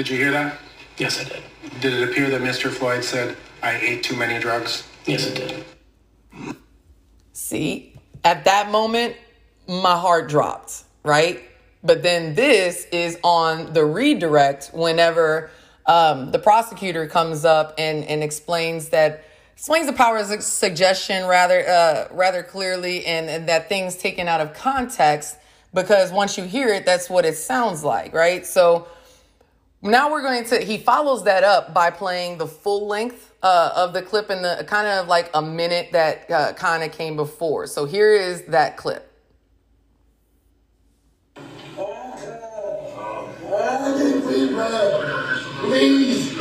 Did 0.00 0.08
you 0.08 0.16
hear 0.16 0.30
that? 0.30 0.56
Yes, 0.96 1.20
I 1.20 1.24
did. 1.24 1.42
Did 1.82 1.92
it 1.92 2.08
appear 2.08 2.30
that 2.30 2.40
Mr. 2.40 2.70
Floyd 2.70 3.04
said, 3.04 3.36
I 3.62 3.76
ate 3.76 4.02
too 4.02 4.16
many 4.16 4.40
drugs? 4.40 4.88
Yes, 5.04 5.26
it 5.26 5.34
did. 5.34 6.56
See, 7.34 7.92
at 8.24 8.46
that 8.46 8.70
moment, 8.70 9.14
my 9.68 9.94
heart 9.94 10.30
dropped, 10.30 10.84
right? 11.02 11.42
But 11.84 12.02
then 12.02 12.34
this 12.34 12.86
is 12.90 13.18
on 13.22 13.74
the 13.74 13.84
redirect 13.84 14.70
whenever 14.72 15.50
um, 15.84 16.30
the 16.30 16.38
prosecutor 16.38 17.06
comes 17.06 17.44
up 17.44 17.74
and, 17.76 18.02
and 18.04 18.22
explains 18.22 18.88
that 18.88 19.22
explains 19.52 19.86
the 19.86 19.92
power 19.92 20.16
of 20.16 20.42
suggestion 20.42 21.26
rather 21.26 21.68
uh, 21.68 22.08
rather 22.12 22.42
clearly 22.42 23.04
and, 23.04 23.28
and 23.28 23.50
that 23.50 23.68
things 23.68 23.96
taken 23.96 24.28
out 24.28 24.40
of 24.40 24.54
context 24.54 25.36
because 25.74 26.10
once 26.10 26.38
you 26.38 26.44
hear 26.44 26.68
it 26.68 26.86
that's 26.86 27.10
what 27.10 27.26
it 27.26 27.36
sounds 27.36 27.84
like 27.84 28.14
right 28.14 28.46
so 28.46 28.88
Now 29.82 30.10
we're 30.10 30.20
going 30.20 30.44
to, 30.44 30.60
he 30.60 30.76
follows 30.76 31.24
that 31.24 31.42
up 31.42 31.72
by 31.72 31.90
playing 31.90 32.36
the 32.36 32.46
full 32.46 32.86
length 32.86 33.32
uh, 33.42 33.72
of 33.74 33.94
the 33.94 34.02
clip 34.02 34.28
in 34.28 34.42
the 34.42 34.62
kind 34.68 34.86
of 34.86 35.08
like 35.08 35.30
a 35.32 35.40
minute 35.40 35.92
that 35.92 36.30
uh, 36.30 36.52
kind 36.52 36.82
of 36.82 36.92
came 36.92 37.16
before. 37.16 37.66
So 37.66 37.86
here 37.86 38.12
is 38.12 38.42
that 38.46 38.76
clip. 38.76 39.10
Please, 45.60 46.34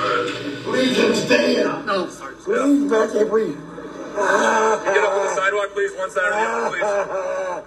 please 0.64 1.00
understand. 1.00 1.86
No, 1.86 2.08
please, 2.08 2.92
man, 2.92 2.94
I 2.94 3.08
can't 3.14 3.30
breathe. 3.30 3.56
Get 3.56 4.18
up 4.18 5.14
on 5.14 5.24
the 5.24 5.30
sidewalk, 5.34 5.70
please. 5.72 5.92
One 5.98 6.12
side 6.12 6.26
or 6.26 6.32
the 6.32 6.36
other, 6.36 7.64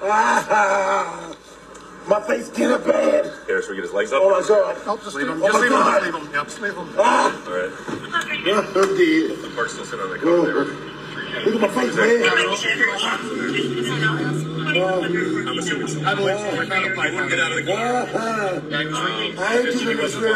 please. 0.00 0.08
My 2.08 2.20
face 2.26 2.48
getting 2.50 2.84
bad. 2.90 3.32
Here, 3.46 3.60
should 3.60 3.70
we 3.70 3.76
get 3.76 3.82
his 3.84 3.92
legs 3.92 4.12
up? 4.12 4.22
Oh 4.24 4.30
my 4.30 4.46
god. 4.46 4.76
Nope, 4.86 5.02
just 5.04 5.16
leave 5.16 5.28
him. 5.28 5.42
Oh 5.42 5.46
Just 5.46 5.60
leave 5.60 5.70
him. 5.72 5.78
Just 5.78 6.04
leave 6.04 6.14
him. 6.14 6.32
Yep, 6.32 6.44
just 6.46 6.60
leave 6.60 6.74
him. 6.76 6.88
Ah, 6.98 7.44
All 7.46 7.52
right. 7.52 7.70
I'm 7.88 8.44
dead. 8.44 9.42
The 9.42 9.52
park's 9.54 9.72
still 9.72 9.84
sitting 9.84 10.00
on 10.00 10.10
the 10.10 10.18
cover 10.18 10.42
there. 10.42 10.64
Look 11.44 11.54
at 11.56 11.60
my 11.60 11.68
face, 11.68 11.94
man. 11.96 12.22
I'm 15.46 15.58
assuming 15.58 15.88
so. 15.88 16.04
I 16.04 16.14
believe 16.14 16.38
so. 16.38 16.60
I 16.60 16.66
found 16.66 16.84
a 16.86 16.94
pipe. 16.94 17.10
He 17.10 17.16
wouldn't 17.16 17.30
get 17.30 17.40
out 17.40 17.52
of 17.52 17.56
the 17.58 17.72
car. 17.72 17.80
Yeah, 18.70 18.80
he 18.80 18.86
was 18.88 19.00
reading. 19.00 19.38
I 19.38 19.56
ain't 19.56 19.64
Yes, 19.64 19.72
keeping 19.78 19.88
he 19.88 19.94
this 19.94 20.14
was 20.14 20.22
real. 20.22 20.34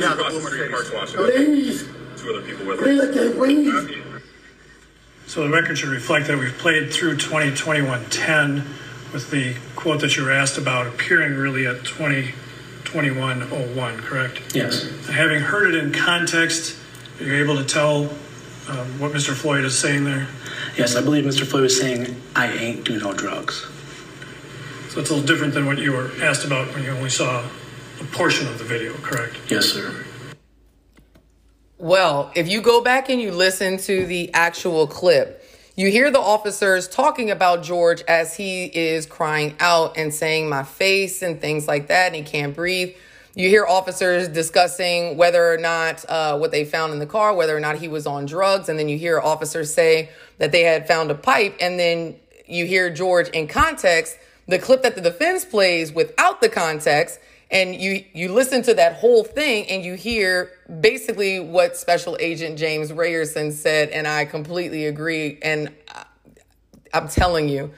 Yeah, 0.00 0.12
across 0.12 0.34
the 0.34 0.40
street. 0.40 0.70
Park's 0.70 0.90
washing. 0.92 1.16
please, 1.16 1.88
Two 2.16 2.30
other 2.34 2.42
people 2.46 2.66
with 2.66 2.78
please, 2.80 3.00
him. 3.02 3.10
I 3.10 3.14
can't 3.14 3.34
breathe. 3.36 4.02
So 5.26 5.44
the 5.44 5.50
record 5.50 5.78
should 5.78 5.90
reflect 5.90 6.26
that 6.26 6.38
we've 6.38 6.56
played 6.58 6.92
through 6.92 7.16
2021-10 7.16 8.64
with 9.12 9.30
the 9.30 9.54
quote 9.76 10.00
that 10.00 10.16
you 10.16 10.24
were 10.24 10.32
asked 10.32 10.56
about 10.58 10.86
appearing 10.86 11.34
really 11.34 11.66
at 11.66 11.76
2021-01, 11.78 13.98
correct? 13.98 14.54
Yes. 14.54 14.88
Having 15.08 15.40
heard 15.40 15.74
it 15.74 15.84
in 15.84 15.92
context, 15.92 16.78
are 17.18 17.24
you 17.24 17.34
able 17.34 17.56
to 17.56 17.64
tell 17.64 18.04
um, 18.68 19.00
what 19.00 19.12
Mr. 19.12 19.34
Floyd 19.34 19.64
is 19.64 19.76
saying 19.78 20.04
there? 20.04 20.28
Yes, 20.76 20.96
I 20.96 21.02
believe 21.02 21.24
Mr. 21.24 21.46
Floyd 21.46 21.62
was 21.64 21.78
saying, 21.78 22.16
I 22.36 22.52
ain't 22.52 22.84
do 22.84 22.98
no 23.00 23.12
drugs. 23.12 23.66
So 24.90 25.00
it's 25.00 25.10
a 25.10 25.14
little 25.14 25.26
different 25.26 25.54
than 25.54 25.66
what 25.66 25.78
you 25.78 25.92
were 25.92 26.12
asked 26.22 26.44
about 26.44 26.72
when 26.74 26.84
you 26.84 26.90
only 26.90 27.10
saw 27.10 27.44
a 28.00 28.04
portion 28.04 28.46
of 28.48 28.58
the 28.58 28.64
video, 28.64 28.92
correct? 28.94 29.36
Yes, 29.48 29.66
sir. 29.66 30.04
Well, 31.78 32.30
if 32.34 32.48
you 32.48 32.60
go 32.60 32.82
back 32.82 33.08
and 33.08 33.20
you 33.20 33.32
listen 33.32 33.78
to 33.78 34.06
the 34.06 34.32
actual 34.34 34.86
clip, 34.86 35.39
you 35.80 35.90
hear 35.90 36.10
the 36.10 36.20
officers 36.20 36.86
talking 36.86 37.30
about 37.30 37.62
George 37.62 38.02
as 38.06 38.36
he 38.36 38.66
is 38.66 39.06
crying 39.06 39.56
out 39.60 39.96
and 39.96 40.12
saying, 40.12 40.46
My 40.46 40.62
face, 40.62 41.22
and 41.22 41.40
things 41.40 41.66
like 41.66 41.86
that, 41.86 42.08
and 42.08 42.16
he 42.16 42.22
can't 42.22 42.54
breathe. 42.54 42.94
You 43.34 43.48
hear 43.48 43.64
officers 43.64 44.28
discussing 44.28 45.16
whether 45.16 45.50
or 45.50 45.56
not 45.56 46.04
uh, 46.06 46.36
what 46.36 46.50
they 46.50 46.66
found 46.66 46.92
in 46.92 46.98
the 46.98 47.06
car, 47.06 47.34
whether 47.34 47.56
or 47.56 47.60
not 47.60 47.78
he 47.78 47.88
was 47.88 48.06
on 48.06 48.26
drugs. 48.26 48.68
And 48.68 48.78
then 48.78 48.90
you 48.90 48.98
hear 48.98 49.18
officers 49.18 49.72
say 49.72 50.10
that 50.36 50.52
they 50.52 50.64
had 50.64 50.86
found 50.86 51.10
a 51.10 51.14
pipe. 51.14 51.56
And 51.62 51.80
then 51.80 52.16
you 52.46 52.66
hear 52.66 52.90
George 52.90 53.30
in 53.30 53.48
context, 53.48 54.18
the 54.46 54.58
clip 54.58 54.82
that 54.82 54.96
the 54.96 55.00
defense 55.00 55.46
plays 55.46 55.94
without 55.94 56.42
the 56.42 56.50
context 56.50 57.20
and 57.50 57.74
you 57.74 58.04
you 58.12 58.32
listen 58.32 58.62
to 58.62 58.74
that 58.74 58.94
whole 58.94 59.24
thing 59.24 59.68
and 59.68 59.84
you 59.84 59.94
hear 59.94 60.50
basically 60.80 61.40
what 61.40 61.76
special 61.76 62.16
agent 62.20 62.58
James 62.58 62.92
Reyerson 62.92 63.52
said 63.52 63.90
and 63.90 64.06
I 64.06 64.24
completely 64.24 64.86
agree 64.86 65.38
and 65.42 65.72
I'm 66.92 67.08
telling 67.08 67.48
you 67.48 67.72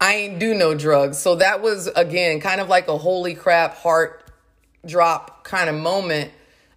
I 0.00 0.14
ain't 0.14 0.38
do 0.38 0.54
no 0.54 0.74
drugs 0.74 1.18
so 1.18 1.36
that 1.36 1.62
was 1.62 1.88
again 1.88 2.40
kind 2.40 2.60
of 2.60 2.68
like 2.68 2.88
a 2.88 2.98
holy 2.98 3.34
crap 3.34 3.76
heart 3.76 4.30
drop 4.86 5.44
kind 5.44 5.68
of 5.68 5.76
moment 5.76 6.32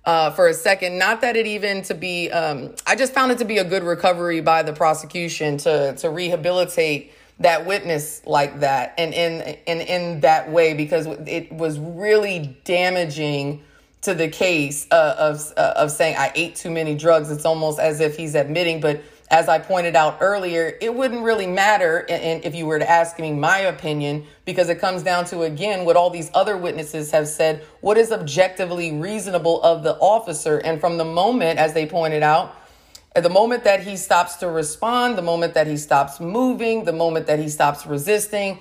uh, 0.06 0.32
for 0.32 0.48
a 0.48 0.54
second. 0.54 0.98
Not 0.98 1.22
that 1.22 1.36
it 1.36 1.48
even 1.48 1.82
to 1.84 1.94
be, 1.94 2.30
um, 2.30 2.76
I 2.86 2.96
just 2.96 3.14
found 3.14 3.32
it 3.32 3.40
to 3.40 3.46
be 3.46 3.58
a 3.58 3.64
good 3.64 3.84
recovery 3.84 4.42
by 4.42 4.64
the 4.64 4.74
prosecution 4.74 5.58
to 5.58 5.96
to 5.98 6.10
rehabilitate 6.10 7.12
that 7.40 7.66
witness 7.66 8.22
like 8.26 8.62
that 8.62 8.94
and 8.98 9.14
in 9.14 9.42
and 9.68 9.82
in 9.82 10.22
that 10.22 10.50
way 10.52 10.74
because 10.74 11.06
it 11.28 11.52
was 11.52 11.78
really 11.80 12.58
damaging 12.64 13.62
to 14.02 14.14
the 14.14 14.28
case 14.30 14.88
uh, 14.92 15.16
of 15.18 15.42
uh, 15.58 15.74
of 15.76 15.92
saying 15.92 16.16
I 16.18 16.32
ate 16.36 16.56
too 16.56 16.72
many 16.72 16.96
drugs. 16.96 17.30
It's 17.30 17.46
almost 17.46 17.80
as 17.80 18.00
if 18.00 18.16
he's 18.16 18.36
admitting, 18.36 18.80
but 18.80 19.02
as 19.32 19.50
I 19.50 19.58
pointed 19.58 19.96
out 19.96 20.20
earlier, 20.22 20.78
it 20.80 20.94
wouldn't 20.94 21.24
really 21.24 21.48
matter 21.48 22.06
and- 22.08 22.46
if 22.46 22.54
you 22.54 22.68
were 22.68 22.78
to 22.78 22.90
ask 22.90 23.18
me 23.20 23.34
my 23.34 23.58
opinion 23.58 24.26
because 24.46 24.70
it 24.70 24.80
comes 24.80 25.02
down 25.02 25.26
to 25.26 25.42
again 25.42 25.84
what 25.84 25.96
all 25.96 26.12
these 26.12 26.30
other 26.36 26.56
witnesses 26.56 27.12
have 27.12 27.28
said, 27.28 27.64
what 27.82 27.98
is 27.98 28.12
objectively 28.12 28.92
reasonable 28.92 29.62
of 29.64 29.84
the 29.84 29.96
officer 29.98 30.60
and 30.60 30.80
from 30.80 30.98
the 30.98 31.06
moment 31.06 31.58
as 31.60 31.74
they 31.74 31.88
pointed 31.88 32.22
out 32.22 32.56
the 33.24 33.30
moment 33.30 33.64
that 33.64 33.82
he 33.82 33.96
stops 33.98 34.36
to 34.38 34.50
respond, 34.50 35.18
the 35.18 35.22
moment 35.22 35.54
that 35.54 35.68
he 35.68 35.78
stops 35.78 36.20
moving, 36.20 36.84
the 36.84 36.94
moment 36.94 37.28
that 37.28 37.40
he 37.40 37.50
stops 37.50 37.86
resisting, 37.86 38.60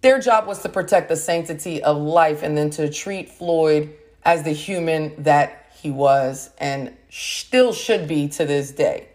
their 0.00 0.18
job 0.18 0.46
was 0.46 0.62
to 0.62 0.68
protect 0.68 1.08
the 1.08 1.16
sanctity 1.16 1.82
of 1.82 1.96
life 1.96 2.42
and 2.42 2.56
then 2.56 2.70
to 2.70 2.88
treat 2.90 3.30
Floyd 3.30 3.92
as 4.24 4.42
the 4.42 4.52
human 4.52 5.22
that 5.22 5.72
he 5.74 5.90
was 5.90 6.50
and 6.58 6.94
still 7.10 7.72
should 7.72 8.06
be 8.06 8.28
to 8.28 8.44
this 8.44 8.70
day. 8.70 9.08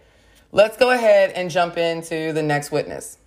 Let's 0.52 0.78
go 0.78 0.92
ahead 0.92 1.32
and 1.32 1.50
jump 1.50 1.78
into 1.78 2.34
the 2.34 2.44
next 2.44 2.72
witness. 2.72 3.18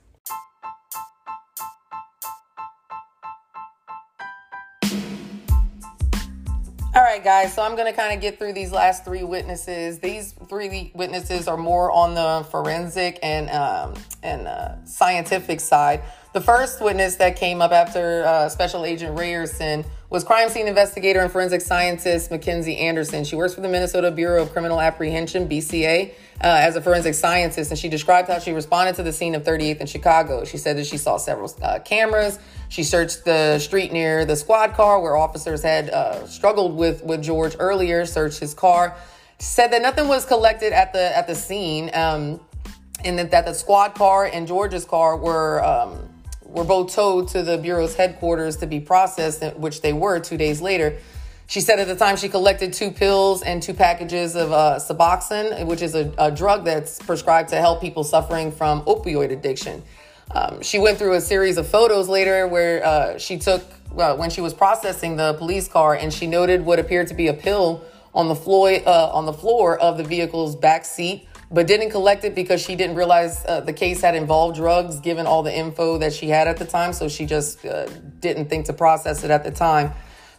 Right, 7.18 7.24
guys. 7.24 7.52
So 7.52 7.62
I'm 7.62 7.74
going 7.74 7.90
to 7.90 8.00
kind 8.00 8.14
of 8.14 8.20
get 8.20 8.38
through 8.38 8.52
these 8.52 8.70
last 8.70 9.04
three 9.04 9.24
witnesses. 9.24 9.98
These 9.98 10.34
three 10.48 10.92
witnesses 10.94 11.48
are 11.48 11.56
more 11.56 11.90
on 11.90 12.14
the 12.14 12.46
forensic 12.48 13.18
and 13.24 13.50
um, 13.50 13.94
and 14.22 14.46
uh, 14.46 14.84
scientific 14.84 15.58
side. 15.58 16.02
The 16.32 16.40
first 16.40 16.80
witness 16.80 17.16
that 17.16 17.34
came 17.34 17.60
up 17.60 17.72
after 17.72 18.24
uh, 18.24 18.48
Special 18.48 18.84
Agent 18.84 19.16
Reyerson 19.16 19.84
was 20.10 20.24
crime 20.24 20.48
scene 20.48 20.66
investigator 20.66 21.20
and 21.20 21.30
forensic 21.30 21.60
scientist 21.60 22.30
McKenzie 22.30 22.80
Anderson. 22.80 23.24
She 23.24 23.36
works 23.36 23.54
for 23.54 23.60
the 23.60 23.68
Minnesota 23.68 24.10
Bureau 24.10 24.42
of 24.42 24.52
Criminal 24.52 24.80
Apprehension 24.80 25.48
(BCA) 25.48 26.10
uh, 26.10 26.12
as 26.40 26.76
a 26.76 26.80
forensic 26.80 27.14
scientist, 27.14 27.70
and 27.70 27.78
she 27.78 27.88
described 27.88 28.28
how 28.28 28.38
she 28.38 28.52
responded 28.52 28.94
to 28.96 29.02
the 29.02 29.12
scene 29.12 29.34
of 29.34 29.42
38th 29.44 29.80
in 29.80 29.86
Chicago. 29.86 30.44
She 30.44 30.56
said 30.56 30.78
that 30.78 30.86
she 30.86 30.96
saw 30.96 31.18
several 31.18 31.54
uh, 31.60 31.80
cameras. 31.80 32.38
She 32.70 32.84
searched 32.84 33.24
the 33.26 33.58
street 33.58 33.92
near 33.92 34.24
the 34.24 34.36
squad 34.36 34.72
car 34.74 35.00
where 35.00 35.16
officers 35.16 35.62
had 35.62 35.90
uh, 35.90 36.26
struggled 36.26 36.76
with 36.76 37.02
with 37.04 37.22
George 37.22 37.54
earlier. 37.58 38.06
Searched 38.06 38.40
his 38.40 38.54
car. 38.54 38.96
Said 39.40 39.68
that 39.68 39.82
nothing 39.82 40.08
was 40.08 40.24
collected 40.24 40.72
at 40.72 40.92
the 40.94 41.16
at 41.16 41.26
the 41.26 41.34
scene, 41.34 41.90
um, 41.92 42.40
and 43.04 43.18
that, 43.18 43.30
that 43.30 43.44
the 43.44 43.52
squad 43.52 43.94
car 43.94 44.24
and 44.24 44.48
George's 44.48 44.86
car 44.86 45.18
were. 45.18 45.62
Um, 45.62 46.07
were 46.48 46.64
both 46.64 46.94
towed 46.94 47.28
to 47.28 47.42
the 47.42 47.58
Bureau's 47.58 47.94
headquarters 47.94 48.56
to 48.56 48.66
be 48.66 48.80
processed, 48.80 49.44
which 49.56 49.82
they 49.82 49.92
were 49.92 50.18
two 50.18 50.36
days 50.36 50.60
later. 50.60 50.98
She 51.46 51.60
said 51.60 51.78
at 51.78 51.86
the 51.86 51.96
time 51.96 52.16
she 52.16 52.28
collected 52.28 52.72
two 52.72 52.90
pills 52.90 53.42
and 53.42 53.62
two 53.62 53.72
packages 53.72 54.34
of 54.34 54.52
uh, 54.52 54.78
Suboxone, 54.78 55.66
which 55.66 55.80
is 55.80 55.94
a, 55.94 56.12
a, 56.18 56.30
drug 56.30 56.64
that's 56.64 56.98
prescribed 56.98 57.50
to 57.50 57.56
help 57.56 57.80
people 57.80 58.04
suffering 58.04 58.52
from 58.52 58.82
opioid 58.82 59.32
addiction. 59.32 59.82
Um, 60.30 60.60
she 60.60 60.78
went 60.78 60.98
through 60.98 61.14
a 61.14 61.22
series 61.22 61.56
of 61.56 61.66
photos 61.66 62.06
later 62.08 62.46
where 62.46 62.84
uh, 62.84 63.18
she 63.18 63.38
took, 63.38 63.62
when 63.92 64.28
she 64.28 64.42
was 64.42 64.52
processing 64.52 65.16
the 65.16 65.34
police 65.34 65.68
car, 65.68 65.94
and 65.94 66.12
she 66.12 66.26
noted 66.26 66.66
what 66.66 66.78
appeared 66.78 67.08
to 67.08 67.14
be 67.14 67.28
a 67.28 67.34
pill 67.34 67.82
on 68.14 68.28
the 68.28 68.34
floor, 68.34 68.70
uh, 68.86 69.08
on 69.08 69.24
the 69.24 69.32
floor 69.32 69.78
of 69.78 69.96
the 69.96 70.04
vehicle's 70.04 70.54
back 70.54 70.84
seat 70.84 71.27
but 71.50 71.66
didn't 71.66 71.90
collect 71.90 72.24
it 72.24 72.34
because 72.34 72.62
she 72.62 72.76
didn't 72.76 72.96
realize 72.96 73.44
uh, 73.46 73.60
the 73.60 73.72
case 73.72 74.00
had 74.02 74.14
involved 74.14 74.56
drugs 74.56 75.00
given 75.00 75.26
all 75.26 75.42
the 75.42 75.56
info 75.56 75.98
that 75.98 76.12
she 76.12 76.28
had 76.28 76.46
at 76.46 76.58
the 76.58 76.64
time. 76.64 76.92
So 76.92 77.08
she 77.08 77.26
just 77.26 77.64
uh, 77.64 77.86
didn't 78.20 78.50
think 78.50 78.66
to 78.66 78.72
process 78.72 79.24
it 79.24 79.30
at 79.30 79.44
the 79.44 79.50
time. 79.50 79.92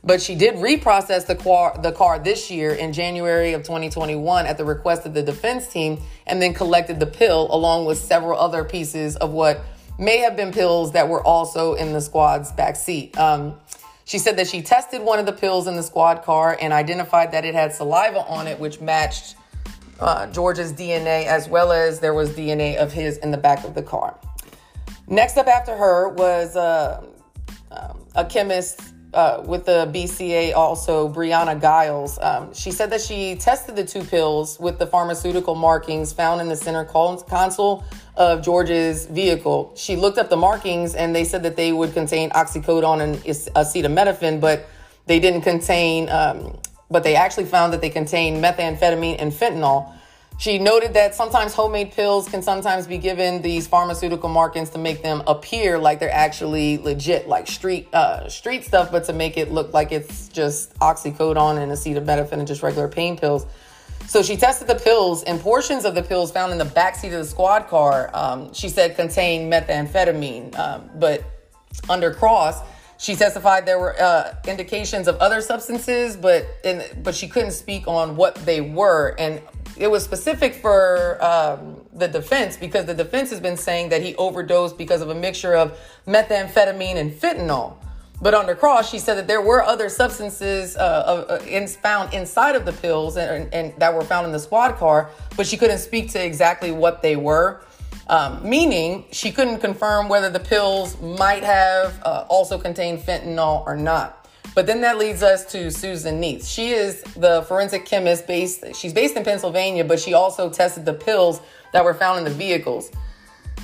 But 0.04 0.22
she 0.22 0.36
did 0.36 0.56
reprocess 0.56 1.26
the 1.26 1.36
car, 1.36 1.78
the 1.82 1.92
car 1.92 2.20
this 2.20 2.50
year 2.50 2.72
in 2.72 2.94
January 2.94 3.54
of 3.54 3.64
2021 3.64 4.46
at 4.46 4.58
the 4.58 4.64
request 4.64 5.06
of 5.06 5.14
the 5.14 5.24
defense 5.24 5.68
team 5.68 6.02
and 6.26 6.42
then 6.42 6.54
collected 6.54 7.00
the 7.00 7.06
pill 7.06 7.48
along 7.54 7.86
with 7.86 7.98
several 7.98 8.40
other 8.40 8.64
pieces 8.64 9.18
of 9.18 9.32
what 9.32 9.62
may 9.98 10.20
have 10.20 10.38
been 10.38 10.54
pills 10.54 10.94
that 10.94 11.10
were 11.10 11.22
also 11.22 11.74
in 11.74 11.92
the 11.92 12.00
squad's 12.00 12.52
back 12.54 12.78
seat. 12.78 13.18
Um, 13.18 13.60
she 14.06 14.18
said 14.18 14.38
that 14.38 14.48
she 14.48 14.62
tested 14.62 15.02
one 15.02 15.20
of 15.20 15.26
the 15.26 15.34
pills 15.34 15.68
in 15.68 15.76
the 15.76 15.84
squad 15.84 16.24
car 16.24 16.58
and 16.60 16.72
identified 16.72 17.34
that 17.34 17.44
it 17.44 17.54
had 17.54 17.74
saliva 17.74 18.22
on 18.22 18.48
it, 18.48 18.60
which 18.60 18.80
matched 18.80 19.36
uh, 20.00 20.28
George's 20.28 20.74
DNA, 20.74 21.26
as 21.26 21.48
well 21.50 21.72
as 21.72 22.00
there 22.00 22.14
was 22.14 22.32
DNA 22.32 22.78
of 22.78 22.92
his 22.92 23.18
in 23.18 23.32
the 23.32 23.38
back 23.38 23.64
of 23.64 23.76
the 23.76 23.84
car. 23.84 24.18
Next 25.08 25.38
up 25.38 25.48
after 25.48 25.76
her 25.76 26.10
was 26.10 26.56
uh, 26.56 27.04
um, 27.72 28.06
a 28.16 28.26
chemist 28.26 28.82
uh, 29.14 29.44
with 29.46 29.66
the 29.66 29.90
BCA, 29.94 30.54
also 30.54 31.12
Breahna 31.12 31.60
Giles. 31.60 32.20
Um, 32.22 32.54
she 32.54 32.72
said 32.72 32.92
that 32.92 33.02
she 33.02 33.36
tested 33.36 33.76
the 33.76 33.84
two 33.84 34.04
pills 34.04 34.60
with 34.60 34.78
the 34.78 34.86
pharmaceutical 34.86 35.56
markings 35.56 36.14
found 36.14 36.42
in 36.42 36.48
the 36.48 36.56
center 36.56 36.86
console 36.86 37.84
of 38.16 38.44
George's 38.44 39.08
vehicle. 39.08 39.74
She 39.76 39.96
looked 39.96 40.18
up 40.18 40.30
the 40.30 40.38
markings 40.38 40.94
and 40.94 41.16
they 41.16 41.24
said 41.24 41.44
that 41.44 41.56
they 41.56 41.72
would 41.72 41.94
contain 41.94 42.30
oxycodone 42.32 43.02
and 43.02 43.16
acetaminophen, 43.16 44.40
but 44.40 44.68
they 45.08 45.20
didn't 45.20 45.42
contain, 45.42 46.08
um, 46.10 46.60
but 46.90 47.04
they 47.04 47.16
actually 47.16 47.46
found 47.46 47.74
that 47.74 47.82
they 47.82 47.90
contain 47.90 48.42
methamphetamine 48.42 49.18
and 49.20 49.32
fentanyl. 49.32 49.94
She 50.38 50.58
noted 50.58 50.94
that 50.94 51.16
sometimes 51.16 51.54
homemade 51.54 51.92
pills 51.92 52.30
can 52.30 52.42
sometimes 52.42 52.88
be 52.88 52.98
given 52.98 53.42
these 53.42 53.68
pharmaceutical 53.68 54.30
markings 54.30 54.70
to 54.70 54.78
make 54.78 55.04
them 55.04 55.22
appear 55.28 55.78
like 55.78 56.00
they're 56.00 56.10
actually 56.10 56.78
legit, 56.78 57.28
like 57.28 57.46
street 57.48 57.94
uh, 57.94 58.30
street 58.30 58.64
stuff, 58.64 58.90
but 58.90 59.04
to 59.06 59.14
make 59.14 59.36
it 59.36 59.52
look 59.52 59.74
like 59.74 59.92
it's 59.92 60.30
just 60.30 60.74
oxycodone 60.80 61.62
and 61.62 61.72
acetaminophen 61.72 62.34
and 62.34 62.48
just 62.48 62.64
regular 62.64 62.88
pain 62.88 63.18
pills. 63.18 63.46
So 64.08 64.24
she 64.24 64.38
tested 64.38 64.68
the 64.68 64.76
pills, 64.76 65.24
and 65.24 65.40
portions 65.40 65.86
of 65.86 65.94
the 65.94 66.02
pills 66.02 66.32
found 66.32 66.52
in 66.52 66.58
the 66.58 66.66
backseat 66.66 67.14
of 67.14 67.20
the 67.20 67.26
squad 67.26 67.68
car, 67.68 68.10
um, 68.14 68.52
she 68.54 68.70
said 68.70 68.96
contained 68.96 69.52
methamphetamine. 69.52 70.58
Um, 70.58 70.90
but 70.96 71.24
under 71.90 72.14
cross, 72.14 72.60
she 73.00 73.16
testified 73.16 73.66
there 73.66 73.80
were 73.80 74.00
uh, 74.00 74.36
indications 74.46 75.08
of 75.08 75.16
other 75.18 75.40
substances, 75.40 76.18
but 76.18 76.46
in, 76.66 76.84
but 77.02 77.16
she 77.16 77.30
couldn't 77.30 77.52
speak 77.52 77.88
on 77.88 78.18
what 78.18 78.36
they 78.46 78.60
were. 78.60 79.16
And 79.18 79.42
it 79.78 79.90
was 79.90 80.04
specific 80.04 80.56
for 80.56 81.18
um, 81.24 81.80
the 81.94 82.10
defense 82.10 82.58
because 82.58 82.86
the 82.86 82.94
defense 82.94 83.30
has 83.30 83.40
been 83.40 83.56
saying 83.56 83.90
that 83.90 84.02
he 84.02 84.16
overdosed 84.16 84.78
because 84.78 85.02
of 85.02 85.10
a 85.10 85.16
mixture 85.16 85.56
of 85.56 85.80
methamphetamine 86.06 86.98
and 86.98 87.12
fentanyl. 87.12 87.78
But 88.22 88.34
under 88.34 88.54
cross, 88.54 88.90
she 88.90 89.00
said 89.00 89.16
that 89.16 89.28
there 89.28 89.42
were 89.42 89.64
other 89.64 89.88
substances 89.88 90.76
uh, 90.76 90.80
uh, 91.30 91.46
in, 91.48 91.68
found 91.68 92.14
inside 92.14 92.58
of 92.58 92.66
the 92.66 92.74
pills 92.74 93.16
and, 93.16 93.54
and, 93.54 93.74
that 93.80 93.94
were 93.94 94.04
found 94.04 94.26
in 94.26 94.34
the 94.34 94.40
squad 94.40 94.76
car, 94.76 95.10
but 95.38 95.48
she 95.48 95.56
couldn't 95.56 95.78
speak 95.78 96.12
to 96.12 96.26
exactly 96.26 96.72
what 96.74 97.02
they 97.02 97.16
were. 97.16 97.62
Um, 98.10 98.48
meaning, 98.48 99.06
she 99.12 99.32
couldn't 99.32 99.60
confirm 99.60 100.10
whether 100.10 100.32
the 100.32 100.40
pills 100.40 101.00
might 101.00 101.44
have 101.44 102.02
uh, 102.04 102.26
also 102.28 102.58
contained 102.58 103.00
fentanyl 103.00 103.66
or 103.68 103.78
not. 103.78 104.28
But 104.56 104.66
then 104.66 104.82
that 104.82 104.98
leads 104.98 105.22
us 105.22 105.46
to 105.52 105.70
Susan 105.70 106.20
Neith. 106.20 106.46
She 106.46 106.72
is 106.72 107.04
the 107.16 107.44
forensic 107.44 107.86
chemist 107.86 108.26
based, 108.26 108.76
she's 108.76 108.94
based 108.94 109.16
in 109.16 109.24
Pennsylvania, 109.24 109.86
but 109.86 110.00
she 110.00 110.16
also 110.16 110.50
tested 110.50 110.86
the 110.86 110.94
pills 110.94 111.40
that 111.72 111.86
were 111.86 111.94
found 111.94 112.18
in 112.18 112.24
the 112.24 112.32
vehicles. 112.32 112.90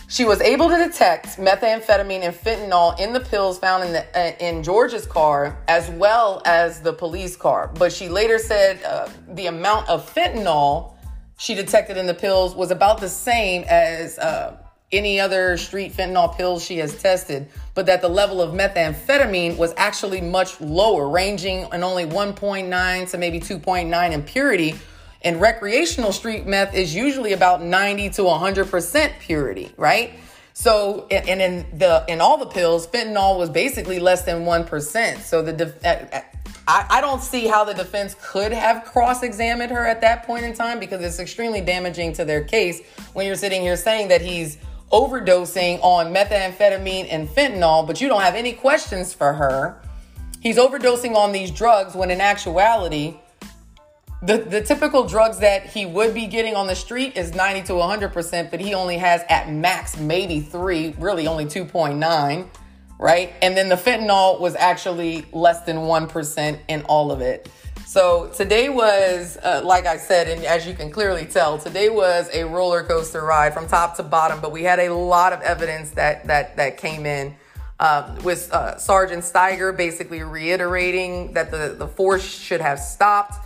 She 0.07 0.25
was 0.25 0.39
able 0.41 0.69
to 0.69 0.77
detect 0.77 1.37
methamphetamine 1.37 2.21
and 2.21 2.35
fentanyl 2.35 2.99
in 2.99 3.13
the 3.13 3.21
pills 3.21 3.57
found 3.57 3.83
in 3.83 3.93
the 3.93 4.05
uh, 4.17 4.35
in 4.39 4.61
George's 4.61 5.07
car 5.07 5.57
as 5.67 5.89
well 5.89 6.43
as 6.45 6.81
the 6.81 6.93
police 6.93 7.35
car. 7.35 7.71
But 7.73 7.91
she 7.91 8.07
later 8.07 8.37
said 8.37 8.83
uh, 8.83 9.09
the 9.29 9.47
amount 9.47 9.89
of 9.89 10.07
fentanyl 10.13 10.94
she 11.37 11.55
detected 11.55 11.97
in 11.97 12.07
the 12.07 12.13
pills 12.13 12.55
was 12.55 12.71
about 12.71 12.99
the 12.99 13.09
same 13.09 13.63
as 13.67 14.17
uh, 14.17 14.57
any 14.91 15.19
other 15.19 15.57
street 15.57 15.93
fentanyl 15.93 16.35
pills 16.35 16.63
she 16.63 16.77
has 16.77 17.01
tested, 17.01 17.47
but 17.73 17.85
that 17.87 18.01
the 18.01 18.07
level 18.07 18.41
of 18.41 18.53
methamphetamine 18.53 19.57
was 19.57 19.73
actually 19.77 20.21
much 20.21 20.59
lower, 20.61 21.09
ranging 21.09 21.67
in 21.73 21.83
only 21.83 22.05
1.9 22.05 23.09
to 23.09 23.17
maybe 23.17 23.39
2.9 23.39 24.11
in 24.11 24.23
purity. 24.23 24.75
And 25.21 25.41
recreational 25.41 26.11
street 26.11 26.45
meth 26.45 26.75
is 26.75 26.93
usually 26.93 27.33
about 27.33 27.63
90 27.63 28.11
to 28.11 28.21
100% 28.21 29.19
purity, 29.19 29.71
right? 29.75 30.13
So, 30.53 31.07
and 31.11 31.41
in 31.41 31.77
the 31.77 32.05
in 32.07 32.21
all 32.21 32.37
the 32.37 32.45
pills, 32.45 32.87
fentanyl 32.87 33.37
was 33.37 33.49
basically 33.49 33.99
less 33.99 34.21
than 34.21 34.45
one 34.45 34.63
percent. 34.63 35.21
So 35.21 35.41
the 35.41 35.51
I, 36.67 36.85
I 36.89 37.01
don't 37.01 37.21
see 37.21 37.47
how 37.47 37.63
the 37.63 37.73
defense 37.73 38.15
could 38.21 38.51
have 38.51 38.85
cross-examined 38.85 39.71
her 39.71 39.85
at 39.85 40.01
that 40.01 40.25
point 40.25 40.45
in 40.45 40.53
time 40.53 40.79
because 40.79 41.03
it's 41.03 41.19
extremely 41.19 41.61
damaging 41.61 42.13
to 42.13 42.25
their 42.25 42.43
case 42.43 42.81
when 43.13 43.25
you're 43.25 43.35
sitting 43.35 43.61
here 43.61 43.77
saying 43.77 44.07
that 44.07 44.21
he's 44.21 44.57
overdosing 44.91 45.79
on 45.81 46.13
methamphetamine 46.13 47.07
and 47.09 47.27
fentanyl, 47.27 47.85
but 47.85 48.01
you 48.01 48.07
don't 48.07 48.21
have 48.21 48.35
any 48.35 48.53
questions 48.53 49.13
for 49.13 49.33
her. 49.33 49.81
He's 50.39 50.57
overdosing 50.57 51.15
on 51.15 51.31
these 51.31 51.51
drugs 51.51 51.95
when 51.95 52.11
in 52.11 52.21
actuality, 52.21 53.17
the, 54.21 54.37
the 54.37 54.61
typical 54.61 55.05
drugs 55.05 55.39
that 55.39 55.67
he 55.67 55.85
would 55.85 56.13
be 56.13 56.25
getting 56.25 56.55
on 56.55 56.67
the 56.67 56.75
street 56.75 57.15
is 57.15 57.35
90 57.35 57.63
to 57.63 57.73
100%, 57.73 58.49
but 58.49 58.59
he 58.59 58.73
only 58.73 58.97
has 58.97 59.23
at 59.29 59.51
max 59.51 59.97
maybe 59.97 60.39
three, 60.39 60.95
really 60.97 61.27
only 61.27 61.45
2.9, 61.45 62.47
right? 62.99 63.33
And 63.41 63.55
then 63.55 63.69
the 63.69 63.75
fentanyl 63.75 64.39
was 64.39 64.55
actually 64.55 65.25
less 65.31 65.61
than 65.61 65.77
1% 65.77 66.59
in 66.67 66.81
all 66.83 67.11
of 67.11 67.21
it. 67.21 67.49
So 67.85 68.31
today 68.35 68.67
was, 68.67 69.37
uh, 69.37 69.61
like 69.63 69.85
I 69.85 69.97
said, 69.97 70.27
and 70.27 70.43
as 70.43 70.67
you 70.67 70.73
can 70.73 70.91
clearly 70.91 71.25
tell, 71.25 71.57
today 71.57 71.89
was 71.89 72.29
a 72.33 72.43
roller 72.43 72.83
coaster 72.83 73.23
ride 73.23 73.53
from 73.53 73.67
top 73.67 73.95
to 73.97 74.03
bottom. 74.03 74.41
But 74.41 74.51
we 74.51 74.63
had 74.63 74.79
a 74.79 74.93
lot 74.93 75.33
of 75.33 75.41
evidence 75.41 75.91
that 75.91 76.25
that 76.25 76.57
that 76.57 76.77
came 76.77 77.05
in. 77.05 77.35
Um, 77.77 78.15
with 78.23 78.51
uh, 78.53 78.77
Sergeant 78.77 79.23
Stiger 79.23 79.75
basically 79.75 80.23
reiterating 80.23 81.33
that 81.33 81.51
the, 81.51 81.75
the 81.77 81.87
force 81.87 82.25
should 82.25 82.61
have 82.61 82.79
stopped. 82.79 83.44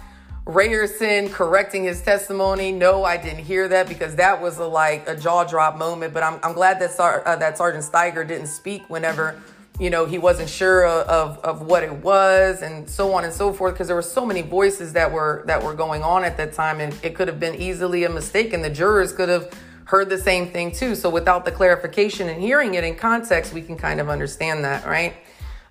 Reyerson 0.49 1.31
correcting 1.31 1.83
his 1.83 2.01
testimony. 2.01 2.71
No, 2.71 3.03
I 3.03 3.17
didn't 3.17 3.45
hear 3.45 3.67
that 3.67 3.87
because 3.87 4.15
that 4.15 4.41
was 4.41 4.57
a, 4.57 4.65
like 4.65 5.07
a 5.07 5.15
jaw 5.15 5.43
drop 5.43 5.77
moment. 5.77 6.13
But 6.13 6.23
I'm, 6.23 6.39
I'm 6.41 6.53
glad 6.53 6.79
that 6.81 6.91
Sar- 6.91 7.25
uh, 7.27 7.35
that 7.35 7.57
Sergeant 7.57 7.83
Stiger 7.83 8.27
didn't 8.27 8.47
speak 8.47 8.89
whenever 8.89 9.39
you 9.79 9.89
know, 9.89 10.05
he 10.05 10.17
wasn't 10.17 10.49
sure 10.49 10.85
of, 10.85 11.37
of 11.39 11.61
what 11.61 11.83
it 11.83 11.91
was 11.91 12.61
and 12.61 12.89
so 12.89 13.13
on 13.13 13.23
and 13.23 13.31
so 13.31 13.53
forth 13.53 13.73
because 13.73 13.87
there 13.87 13.95
were 13.95 14.01
so 14.01 14.25
many 14.25 14.41
voices 14.41 14.91
that 14.93 15.09
were 15.09 15.43
that 15.45 15.63
were 15.63 15.73
going 15.73 16.03
on 16.03 16.25
at 16.25 16.35
that 16.35 16.51
time 16.51 16.81
and 16.81 16.93
it 17.01 17.15
could 17.15 17.29
have 17.29 17.39
been 17.39 17.55
easily 17.55 18.03
a 18.03 18.09
mistake 18.09 18.51
and 18.51 18.61
the 18.61 18.69
jurors 18.69 19.13
could 19.13 19.29
have 19.29 19.49
heard 19.85 20.09
the 20.09 20.17
same 20.17 20.51
thing 20.51 20.71
too. 20.71 20.95
So 20.95 21.09
without 21.09 21.45
the 21.45 21.51
clarification 21.51 22.27
and 22.27 22.41
hearing 22.41 22.73
it 22.73 22.83
in 22.83 22.95
context, 22.95 23.53
we 23.53 23.61
can 23.61 23.77
kind 23.77 24.01
of 24.01 24.09
understand 24.09 24.65
that, 24.65 24.85
right? 24.85 25.13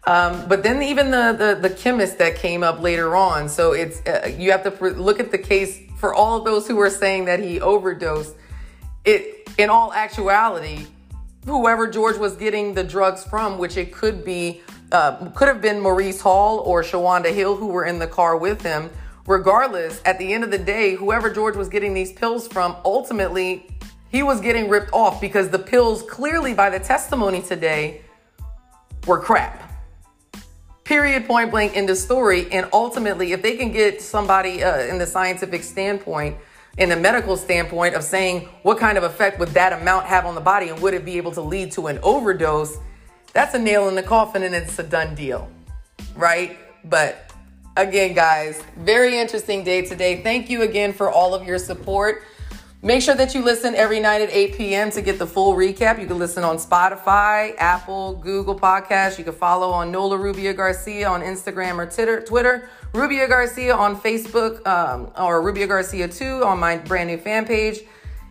Um, 0.09 0.49
but 0.49 0.63
then 0.63 0.83
even 0.83 1.11
the, 1.11 1.37
the, 1.39 1.69
the 1.69 1.75
chemist 1.75 2.17
that 2.17 2.35
came 2.35 2.63
up 2.63 2.81
later 2.81 3.15
on. 3.15 3.47
So 3.47 3.73
it's 3.73 4.01
uh, 4.07 4.35
you 4.39 4.51
have 4.53 4.63
to 4.63 4.85
look 4.95 5.21
at 5.21 5.31
the 5.31 5.37
case 5.37 5.83
for 5.99 6.15
all 6.15 6.39
of 6.39 6.47
those 6.47 6.67
who 6.67 6.81
are 6.81 6.89
saying 6.89 7.27
that 7.27 7.41
he 7.41 7.61
overdosed. 7.61 8.35
It 9.05 9.51
in 9.59 9.69
all 9.69 9.93
actuality, 9.93 10.87
whoever 11.45 11.87
George 11.87 12.17
was 12.17 12.37
getting 12.37 12.73
the 12.73 12.85
drugs 12.85 13.23
from, 13.23 13.59
which 13.59 13.77
it 13.77 13.93
could 13.93 14.25
be, 14.25 14.63
uh, 14.93 15.29
could 15.33 15.47
have 15.47 15.61
been 15.61 15.79
Maurice 15.79 16.23
Hall 16.23 16.61
or 16.61 16.83
Shawanda 16.83 17.35
Hill 17.35 17.55
who 17.55 17.67
were 17.67 17.85
in 17.85 17.99
the 17.99 18.07
car 18.07 18.39
with 18.39 18.63
him. 18.63 18.89
Regardless, 19.27 20.01
at 20.07 20.19
the 20.19 20.33
end 20.33 20.43
of 20.43 20.51
the 20.51 20.59
day, 20.59 20.95
whoever 20.95 21.29
George 21.29 21.55
was 21.55 21.69
getting 21.69 21.93
these 21.93 22.13
pills 22.13 22.49
from, 22.49 22.75
ultimately, 22.83 23.67
he 24.09 24.23
was 24.23 24.41
getting 24.41 24.71
ripped 24.71 24.91
off 24.95 25.21
because 25.21 25.51
the 25.51 25.59
pills, 25.59 26.03
clearly 26.03 26.55
by 26.55 26.71
the 26.71 26.81
testimony 26.81 27.43
today, 27.43 28.01
were 29.07 29.21
crap. 29.21 29.68
Period, 30.89 31.27
point 31.27 31.51
blank 31.51 31.77
in 31.77 31.85
the 31.85 31.95
story. 31.95 32.51
And 32.51 32.67
ultimately, 32.73 33.33
if 33.33 33.43
they 33.43 33.59
can 33.59 33.73
get 33.73 34.01
somebody 34.01 34.65
uh, 34.65 34.79
in 34.87 34.97
the 34.97 35.07
scientific 35.07 35.63
standpoint 35.63 36.39
in 36.79 36.89
the 36.89 36.97
medical 36.97 37.37
standpoint 37.37 37.95
of 37.95 38.03
saying 38.03 38.49
what 38.63 38.79
kind 38.79 38.97
of 38.97 39.05
effect 39.05 39.39
would 39.39 39.51
that 39.51 39.75
amount 39.75 40.07
have 40.07 40.25
on 40.25 40.35
the 40.35 40.41
body 40.41 40.71
and 40.71 40.81
would 40.81 40.95
it 40.95 41.05
be 41.05 41.19
able 41.19 41.31
to 41.33 41.43
lead 41.43 41.71
to 41.73 41.89
an 41.89 41.99
overdose, 42.03 42.79
that's 43.35 43.53
a 43.53 43.59
nail 43.59 43.87
in 43.91 43.97
the 43.97 44.03
coffin 44.03 44.45
and 44.45 44.55
it's 44.55 44.79
a 44.79 44.83
done 44.83 45.15
deal, 45.15 45.47
right? 46.17 46.57
But 46.87 47.35
again, 47.77 48.15
guys, 48.15 48.63
very 48.79 49.19
interesting 49.19 49.65
day 49.65 49.83
today. 49.85 50.23
Thank 50.23 50.49
you 50.49 50.63
again 50.63 50.95
for 50.95 51.11
all 51.11 51.35
of 51.35 51.47
your 51.47 51.59
support. 51.59 52.23
Make 52.81 53.03
sure 53.03 53.17
that 53.17 53.35
you 53.35 53.43
listen 53.43 53.75
every 53.75 53.99
night 53.99 54.21
at 54.21 54.31
8 54.31 54.55
p.m. 54.55 54.91
to 54.93 55.03
get 55.03 55.19
the 55.19 55.27
full 55.27 55.55
recap. 55.55 56.01
You 56.01 56.07
can 56.07 56.17
listen 56.17 56.45
on 56.45 56.59
Spotify, 56.59 57.57
Apple, 57.59 58.15
Google 58.15 58.57
Podcasts. 58.57 59.19
You 59.19 59.25
can 59.25 59.33
follow 59.33 59.71
on 59.71 59.91
Nola 59.91 60.17
Rubia 60.17 60.55
Garcia 60.55 61.09
on 61.09 61.23
Instagram 61.23 61.79
or 61.79 62.21
Twitter. 62.21 62.71
Rubia 62.95 63.27
Garcia 63.27 63.75
on 63.75 64.01
Facebook 64.01 64.65
um, 64.65 65.11
or 65.19 65.43
Rubia 65.43 65.67
Garcia 65.67 66.07
2 66.07 66.45
on 66.45 66.61
my 66.61 66.77
brand 66.77 67.11
new 67.11 67.19
fan 67.19 67.47
page. 67.47 67.81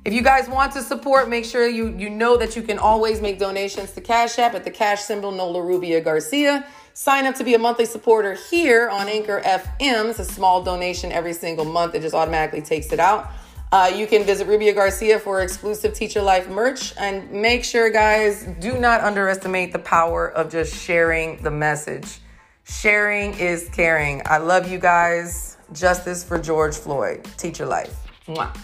If 0.06 0.14
you 0.14 0.22
guys 0.22 0.48
want 0.48 0.72
to 0.74 0.82
support, 0.82 1.28
make 1.28 1.44
sure 1.44 1.68
you, 1.68 1.94
you 1.98 2.10
know 2.10 2.38
that 2.38 2.56
you 2.56 2.62
can 2.62 2.80
always 2.80 3.20
make 3.20 3.40
donations 3.40 3.92
to 3.92 4.02
Cash 4.02 4.40
App 4.40 4.56
at 4.56 4.64
the 4.64 4.72
cash 4.72 5.02
symbol 5.02 5.34
Nola 5.34 5.62
Rubia 5.62 6.00
Garcia. 6.00 6.66
Sign 6.94 7.26
up 7.26 7.36
to 7.36 7.44
be 7.44 7.54
a 7.56 7.60
monthly 7.60 7.86
supporter 7.86 8.36
here 8.50 8.88
on 8.88 9.10
Anchor 9.10 9.42
FM. 9.42 10.10
It's 10.10 10.20
a 10.20 10.26
small 10.26 10.64
donation 10.64 11.12
every 11.12 11.34
single 11.34 11.66
month. 11.66 11.96
It 11.96 12.02
just 12.02 12.16
automatically 12.16 12.62
takes 12.62 12.94
it 12.94 13.02
out. 13.02 13.30
Uh, 13.72 13.92
you 13.94 14.08
can 14.08 14.24
visit 14.24 14.48
Rubia 14.48 14.74
Garcia 14.74 15.20
for 15.20 15.42
exclusive 15.42 15.94
Teacher 15.94 16.22
Life 16.22 16.48
merch. 16.48 16.94
And 16.98 17.30
make 17.32 17.64
sure, 17.64 17.90
guys, 17.90 18.46
do 18.60 18.78
not 18.80 19.02
underestimate 19.02 19.74
the 19.74 19.80
power 19.80 20.30
of 20.30 20.50
just 20.50 20.74
sharing 20.76 21.42
the 21.44 21.52
message. 21.52 22.20
Sharing 22.64 23.34
is 23.38 23.70
caring. 23.74 24.22
I 24.26 24.38
love 24.38 24.72
you 24.72 24.80
guys. 24.80 25.58
Justice 25.74 26.24
for 26.24 26.40
George 26.40 26.76
Floyd. 26.76 27.26
Teacher 27.38 27.66
Life. 27.66 27.96
Mwah. 28.28 28.56